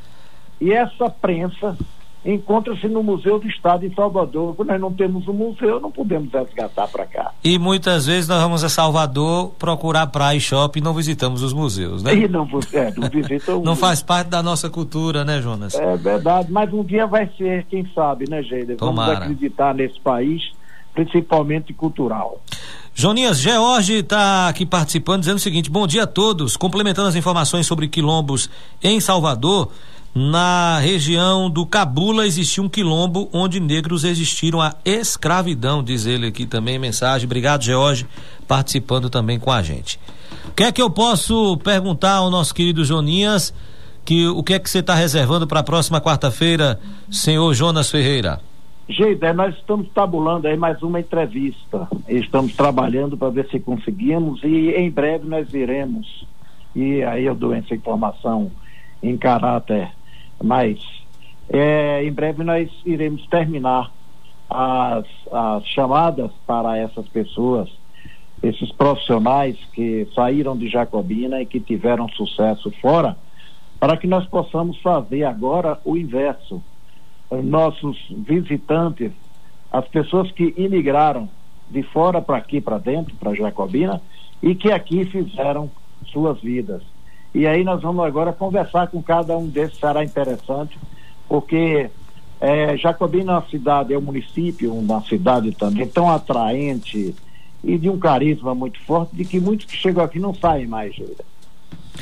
E 0.60 0.72
essa 0.72 1.08
prensa 1.10 1.76
encontra-se 2.26 2.88
no 2.88 3.02
Museu 3.02 3.38
do 3.38 3.48
Estado 3.48 3.86
em 3.86 3.94
Salvador. 3.94 4.54
Quando 4.56 4.68
nós 4.68 4.80
não 4.80 4.92
temos 4.92 5.28
um 5.28 5.32
museu, 5.32 5.80
não 5.80 5.92
podemos 5.92 6.32
resgatar 6.32 6.88
para 6.88 7.06
cá. 7.06 7.32
E 7.42 7.58
muitas 7.58 8.06
vezes 8.06 8.28
nós 8.28 8.42
vamos 8.42 8.64
a 8.64 8.68
Salvador 8.68 9.52
procurar 9.58 10.08
praia 10.08 10.36
e 10.36 10.40
shopping 10.40 10.80
e 10.80 10.82
não 10.82 10.92
visitamos 10.92 11.42
os 11.42 11.52
museus, 11.52 12.02
né? 12.02 12.14
E 12.14 12.28
não, 12.28 12.48
é, 12.72 12.92
não 12.96 13.08
visitam. 13.08 13.62
não 13.62 13.76
faz 13.76 14.02
parte 14.02 14.28
da 14.28 14.42
nossa 14.42 14.68
cultura, 14.68 15.24
né, 15.24 15.40
Jonas? 15.40 15.74
É 15.74 15.96
verdade, 15.96 16.50
mas 16.50 16.72
um 16.72 16.82
dia 16.82 17.06
vai 17.06 17.30
ser, 17.38 17.64
quem 17.66 17.88
sabe, 17.94 18.28
né, 18.28 18.42
Geida? 18.42 18.76
Vamos 18.78 19.08
acreditar 19.08 19.74
nesse 19.74 20.00
país, 20.00 20.50
principalmente 20.92 21.72
cultural. 21.72 22.40
Joninhas, 22.98 23.40
George 23.40 23.96
está 23.96 24.48
aqui 24.48 24.64
participando, 24.64 25.20
dizendo 25.20 25.36
o 25.36 25.40
seguinte: 25.40 25.70
bom 25.70 25.86
dia 25.86 26.04
a 26.04 26.06
todos. 26.06 26.56
Complementando 26.56 27.08
as 27.08 27.14
informações 27.14 27.66
sobre 27.66 27.88
quilombos 27.88 28.48
em 28.82 28.98
Salvador. 29.00 29.70
Na 30.14 30.78
região 30.78 31.50
do 31.50 31.66
Cabula 31.66 32.26
existia 32.26 32.62
um 32.62 32.70
quilombo 32.70 33.28
onde 33.34 33.60
negros 33.60 34.02
existiram 34.02 34.62
a 34.62 34.74
escravidão, 34.82 35.84
diz 35.84 36.06
ele 36.06 36.28
aqui 36.28 36.46
também, 36.46 36.78
mensagem. 36.78 37.26
Obrigado, 37.26 37.64
George, 37.64 38.06
participando 38.48 39.10
também 39.10 39.38
com 39.38 39.52
a 39.52 39.62
gente. 39.62 40.00
O 40.46 40.52
que 40.52 40.64
é 40.64 40.72
que 40.72 40.80
eu 40.80 40.88
posso 40.88 41.58
perguntar 41.58 42.14
ao 42.14 42.30
nosso 42.30 42.54
querido 42.54 42.82
Joninhas? 42.82 43.52
Que, 44.06 44.26
o 44.26 44.42
que 44.42 44.54
é 44.54 44.58
que 44.58 44.70
você 44.70 44.78
está 44.78 44.94
reservando 44.94 45.46
para 45.46 45.60
a 45.60 45.62
próxima 45.62 46.00
quarta-feira, 46.00 46.80
senhor 47.10 47.52
Jonas 47.52 47.90
Ferreira? 47.90 48.40
Geide, 48.88 49.32
nós 49.32 49.54
estamos 49.56 49.88
tabulando 49.88 50.46
aí 50.46 50.56
mais 50.56 50.82
uma 50.82 51.00
entrevista. 51.00 51.88
Estamos 52.08 52.54
trabalhando 52.54 53.16
para 53.16 53.30
ver 53.30 53.48
se 53.48 53.58
conseguimos 53.58 54.42
e 54.44 54.70
em 54.70 54.90
breve 54.90 55.26
nós 55.26 55.52
iremos. 55.52 56.26
E 56.74 57.02
aí 57.02 57.24
eu 57.24 57.34
dou 57.34 57.52
essa 57.52 57.74
informação 57.74 58.50
em 59.02 59.16
caráter 59.16 59.90
mas 60.42 60.78
é, 61.48 62.04
em 62.04 62.12
breve 62.12 62.42
nós 62.44 62.70
iremos 62.84 63.26
terminar 63.26 63.90
as, 64.48 65.06
as 65.32 65.66
chamadas 65.66 66.30
para 66.46 66.76
essas 66.76 67.06
pessoas, 67.08 67.68
esses 68.42 68.70
profissionais 68.72 69.56
que 69.72 70.06
saíram 70.14 70.56
de 70.56 70.68
Jacobina 70.68 71.40
e 71.40 71.46
que 71.46 71.60
tiveram 71.60 72.08
sucesso 72.08 72.70
fora, 72.80 73.16
para 73.78 73.96
que 73.96 74.06
nós 74.06 74.26
possamos 74.26 74.80
fazer 74.80 75.24
agora 75.24 75.78
o 75.84 75.96
inverso. 75.96 76.62
Nossos 77.30 77.96
visitantes, 78.10 79.12
as 79.72 79.86
pessoas 79.88 80.30
que 80.30 80.54
imigraram 80.56 81.28
de 81.68 81.82
fora 81.82 82.22
para 82.22 82.36
aqui, 82.36 82.60
para 82.60 82.78
dentro, 82.78 83.14
para 83.16 83.34
Jacobina, 83.34 84.00
e 84.42 84.54
que 84.54 84.70
aqui 84.70 85.04
fizeram 85.04 85.70
suas 86.06 86.40
vidas. 86.40 86.82
E 87.34 87.46
aí 87.46 87.64
nós 87.64 87.82
vamos 87.82 88.04
agora 88.04 88.32
conversar 88.32 88.88
com 88.88 89.02
cada 89.02 89.36
um 89.36 89.46
desses, 89.46 89.78
será 89.78 90.04
interessante, 90.04 90.78
porque 91.28 91.90
é, 92.40 92.76
Jacobina 92.76 93.32
é 93.32 93.34
uma 93.36 93.48
cidade, 93.48 93.92
é 93.92 93.98
um 93.98 94.02
município, 94.02 94.72
uma 94.72 95.02
cidade 95.02 95.52
também 95.52 95.86
tão 95.86 96.10
atraente 96.10 97.14
e 97.64 97.78
de 97.78 97.90
um 97.90 97.98
carisma 97.98 98.54
muito 98.54 98.80
forte, 98.80 99.16
de 99.16 99.24
que 99.24 99.40
muitos 99.40 99.66
que 99.66 99.76
chegam 99.76 100.04
aqui 100.04 100.18
não 100.18 100.34
saem 100.34 100.66
mais, 100.66 100.94
Júlia. 100.94 101.16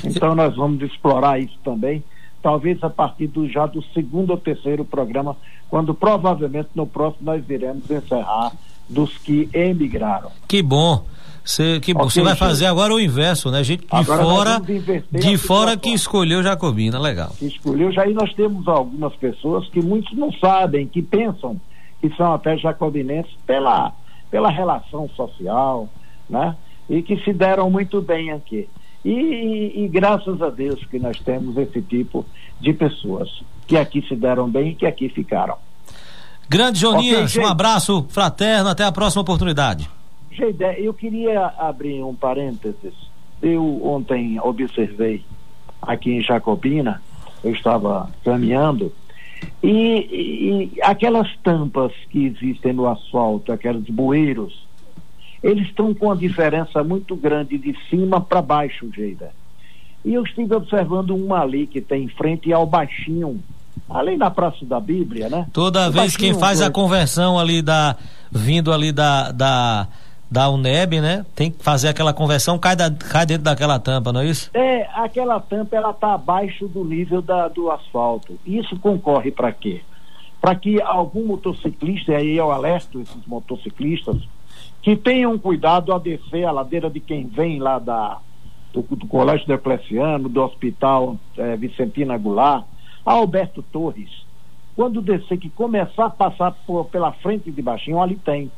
Então 0.05 0.35
nós 0.35 0.55
vamos 0.57 0.83
explorar 0.83 1.41
isso 1.41 1.59
também, 1.65 2.03
talvez 2.45 2.85
a 2.85 2.91
partir 2.91 3.27
do, 3.29 3.49
já 3.49 3.65
do 3.65 3.83
segundo 3.95 4.29
ou 4.29 4.37
terceiro 4.37 4.85
programa, 4.85 5.35
quando 5.71 5.95
provavelmente 5.95 6.69
no 6.75 6.87
próximo 6.87 7.25
nós 7.25 7.43
iremos 7.49 7.91
encerrar 7.91 8.53
dos 8.87 9.17
que 9.17 9.49
emigraram. 9.55 10.31
Que 10.47 10.63
bom. 10.63 11.07
Você 11.43 11.81
que 11.81 11.93
okay, 11.93 12.23
vai 12.23 12.37
fazer 12.37 12.67
agora 12.67 12.93
o 12.93 13.01
inverso, 13.01 13.51
né? 13.51 13.65
Gente 13.65 13.87
de 13.87 14.05
fora, 14.05 14.61
de 15.11 15.39
fora 15.39 15.77
que 15.77 15.89
escolheu 15.91 16.43
Jacobina, 16.43 16.99
legal. 16.99 17.31
Que 17.39 17.47
escolheu, 17.47 17.91
já 17.91 18.03
aí 18.03 18.13
nós 18.13 18.33
temos 18.35 18.69
algumas 18.69 19.15
pessoas 19.17 19.67
que 19.71 19.81
muitos 19.81 20.17
não 20.17 20.31
sabem, 20.33 20.87
que 20.87 21.01
pensam 21.01 21.59
que 22.01 22.15
são 22.15 22.35
até 22.35 22.59
jacobinenses 22.59 23.33
pela, 23.47 23.93
pela 24.31 24.51
relação 24.51 25.09
social, 25.17 25.89
né? 26.29 26.55
E 26.91 27.01
que 27.01 27.17
se 27.25 27.33
deram 27.33 27.71
muito 27.71 28.03
bem 28.03 28.33
aqui. 28.33 28.69
E, 29.05 29.11
e, 29.11 29.85
e, 29.85 29.89
graças 29.89 30.41
a 30.41 30.49
Deus 30.49 30.83
que 30.87 30.99
nós 30.99 31.19
temos 31.21 31.57
esse 31.59 31.83
tipo 31.83 32.25
de 32.61 32.73
pessoas 32.73 33.43
que 33.67 33.77
aqui 33.77 34.03
se 34.07 34.17
deram 34.17 34.49
bem 34.49 34.71
e 34.71 34.75
que 34.75 34.87
aqui 34.87 35.09
ficaram. 35.09 35.57
Grande 36.49 36.79
Joninhas, 36.79 37.35
okay, 37.35 37.45
um 37.45 37.49
abraço 37.49 38.07
fraterno, 38.09 38.69
até 38.69 38.85
a 38.85 38.93
próxima 38.93 39.23
oportunidade. 39.23 39.89
Geide, 40.31 40.65
eu 40.79 40.93
queria 40.93 41.53
abrir 41.59 42.03
um 42.03 42.15
parênteses. 42.15 42.95
Eu 43.43 43.87
ontem 43.87 44.39
observei 44.41 45.23
aqui 45.81 46.13
em 46.13 46.23
Jacobina, 46.23 47.03
eu 47.43 47.53
estava 47.53 48.11
caminhando, 48.25 48.93
e, 49.63 50.71
e 50.75 50.83
aquelas 50.83 51.29
tampas 51.43 51.93
que 52.11 52.27
existem 52.27 52.73
no 52.73 52.89
asfalto, 52.89 53.53
aqueles 53.53 53.85
bueiros, 53.85 54.64
eles 55.45 55.67
estão 55.69 55.93
com 55.93 56.07
uma 56.07 56.17
diferença 56.17 56.83
muito 56.83 57.15
grande 57.15 57.59
de 57.59 57.77
cima 57.91 58.19
para 58.19 58.41
baixo, 58.41 58.91
Geida. 58.91 59.31
E 60.03 60.15
eu 60.15 60.25
estive 60.25 60.55
observando 60.55 61.11
uma 61.11 61.43
ali 61.43 61.67
que 61.67 61.83
tem 61.83 62.05
em 62.05 62.09
frente 62.09 62.51
ao 62.51 62.65
baixinho, 62.65 63.39
ali 63.91 64.17
na 64.17 64.31
Praça 64.31 64.65
da 64.65 64.81
Bíblia, 64.81 65.29
né? 65.29 65.47
Toda 65.53 65.89
o 65.89 65.93
vez 65.93 66.17
quem 66.17 66.33
faz 66.33 66.63
a 66.63 66.71
conversão 66.71 67.39
ali 67.39 67.61
da 67.61 67.95
vindo 68.33 68.73
ali 68.73 68.91
da, 68.91 69.33
da 69.33 69.87
da 70.31 70.49
UNEB, 70.49 71.01
né? 71.01 71.27
Tem 71.35 71.51
que 71.51 71.63
fazer 71.63 71.89
aquela 71.89 72.15
conversão, 72.15 72.59
cai, 72.59 72.75
da, 72.75 72.91
cai 72.91 73.27
dentro 73.27 73.45
daquela 73.45 73.79
tampa, 73.79 74.13
não 74.13 74.21
é 74.21 74.27
isso? 74.27 74.51
É, 74.55 74.89
aquela 74.95 75.39
tampa 75.39 75.77
ela 75.77 75.91
está 75.91 76.15
abaixo 76.15 76.67
do 76.67 76.85
nível 76.85 77.21
da, 77.21 77.49
do 77.49 77.71
asfalto. 77.71 78.39
Isso 78.47 78.77
concorre 78.79 79.31
para 79.31 79.53
quê? 79.53 79.83
Para 80.41 80.55
que 80.55 80.81
algum 80.81 81.27
motociclista, 81.27 82.13
e 82.13 82.15
aí 82.15 82.37
eu 82.37 82.51
alerto 82.51 83.01
esses 83.01 83.27
motociclistas, 83.27 84.17
que 84.85 84.95
tenham 84.95 85.39
cuidado 85.39 85.95
a 85.95 85.99
descer 85.99 86.45
a 86.45 86.53
ladeira 86.53 86.91
de 86.91 87.01
quem 87.01 87.27
vem 87.27 87.59
lá 87.59 87.79
da, 87.79 88.19
do, 88.71 88.83
do 88.83 89.07
Colégio 89.07 89.47
Diocleciano, 89.47 90.29
do 90.29 90.43
Hospital 90.43 91.17
é, 91.39 91.57
Vicentina 91.57 92.19
Goulart, 92.19 92.67
Alberto 93.03 93.63
Torres. 93.63 94.11
Quando 94.77 95.01
descer, 95.01 95.39
que 95.39 95.49
começar 95.49 96.05
a 96.05 96.11
passar 96.11 96.53
por, 96.67 96.85
pela 96.87 97.13
frente 97.13 97.51
de 97.51 97.63
baixinho, 97.63 97.99
ali 97.99 98.17
tem 98.17 98.53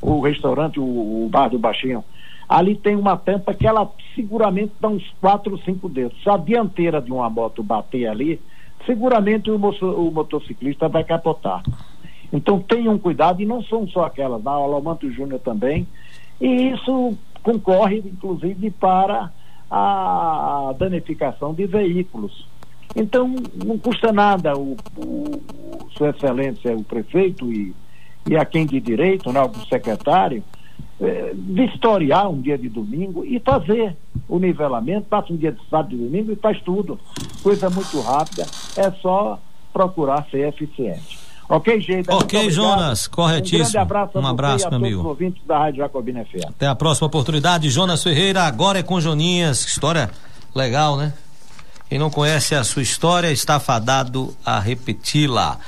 o 0.00 0.20
restaurante, 0.20 0.78
o, 0.78 0.84
o 0.84 1.28
bar 1.28 1.48
do 1.48 1.58
Baixinho, 1.58 2.04
ali 2.48 2.76
tem 2.76 2.94
uma 2.94 3.16
tampa 3.16 3.52
que 3.52 3.66
ela 3.66 3.90
seguramente 4.14 4.74
dá 4.80 4.86
uns 4.86 5.12
quatro 5.20 5.58
cinco 5.64 5.88
dedos. 5.88 6.22
Se 6.22 6.30
a 6.30 6.36
dianteira 6.36 7.02
de 7.02 7.10
uma 7.10 7.28
moto 7.28 7.64
bater 7.64 8.06
ali, 8.06 8.40
seguramente 8.86 9.50
o, 9.50 9.58
moço, 9.58 9.84
o 9.84 10.12
motociclista 10.12 10.88
vai 10.88 11.02
capotar. 11.02 11.64
Então 12.32 12.60
tenham 12.60 12.98
cuidado, 12.98 13.40
e 13.40 13.46
não 13.46 13.62
são 13.62 13.86
só 13.88 14.04
aquelas, 14.04 14.42
da 14.42 14.50
Alomanto 14.50 15.10
Júnior 15.10 15.40
também, 15.40 15.86
e 16.40 16.70
isso 16.70 17.16
concorre, 17.42 17.98
inclusive, 17.98 18.70
para 18.70 19.30
a 19.70 20.74
danificação 20.78 21.52
de 21.52 21.66
veículos. 21.66 22.46
Então, 22.96 23.34
não 23.64 23.78
custa 23.78 24.12
nada 24.12 24.56
o, 24.56 24.76
o 24.96 25.40
Sua 25.96 26.10
Excelência, 26.10 26.74
o 26.74 26.82
prefeito 26.82 27.52
e, 27.52 27.74
e 28.26 28.36
a 28.36 28.44
quem 28.44 28.66
de 28.66 28.80
direito, 28.80 29.30
né, 29.32 29.42
o 29.42 29.66
secretário, 29.66 30.42
eh, 31.00 31.32
vistoriar 31.34 32.30
um 32.30 32.40
dia 32.40 32.56
de 32.56 32.68
domingo 32.68 33.24
e 33.24 33.38
fazer 33.40 33.96
o 34.28 34.38
nivelamento, 34.38 35.06
passa 35.08 35.32
um 35.32 35.36
dia 35.36 35.52
de 35.52 35.60
sábado 35.68 35.94
e 35.94 35.98
domingo 35.98 36.32
e 36.32 36.36
faz 36.36 36.60
tudo. 36.62 36.98
Coisa 37.42 37.68
muito 37.70 38.00
rápida, 38.00 38.44
é 38.76 38.90
só 39.02 39.38
procurar 39.72 40.26
ser 40.30 40.48
eficiente. 40.48 41.27
Ok, 41.48 41.80
gente? 41.80 42.10
Ok, 42.10 42.50
Jonas, 42.50 43.06
corretíssimo. 43.06 43.60
Um 43.60 43.62
grande 43.62 43.78
abraço, 43.78 44.18
um 44.18 44.26
abraço 44.26 44.68
meu 44.68 44.76
amigo. 44.76 45.08
ouvintes 45.08 45.42
da 45.46 45.58
Rádio 45.58 45.78
Jacobina 45.78 46.24
FM. 46.24 46.44
Até 46.46 46.66
a 46.66 46.74
próxima 46.74 47.06
oportunidade. 47.06 47.70
Jonas 47.70 48.02
Ferreira, 48.02 48.42
agora 48.42 48.80
é 48.80 48.82
com 48.82 49.00
Joninhas. 49.00 49.64
História 49.64 50.10
legal, 50.54 50.96
né? 50.96 51.14
Quem 51.88 51.98
não 51.98 52.10
conhece 52.10 52.54
a 52.54 52.62
sua 52.62 52.82
história 52.82 53.32
está 53.32 53.58
fadado 53.58 54.36
a 54.44 54.60
repeti-la. 54.60 55.58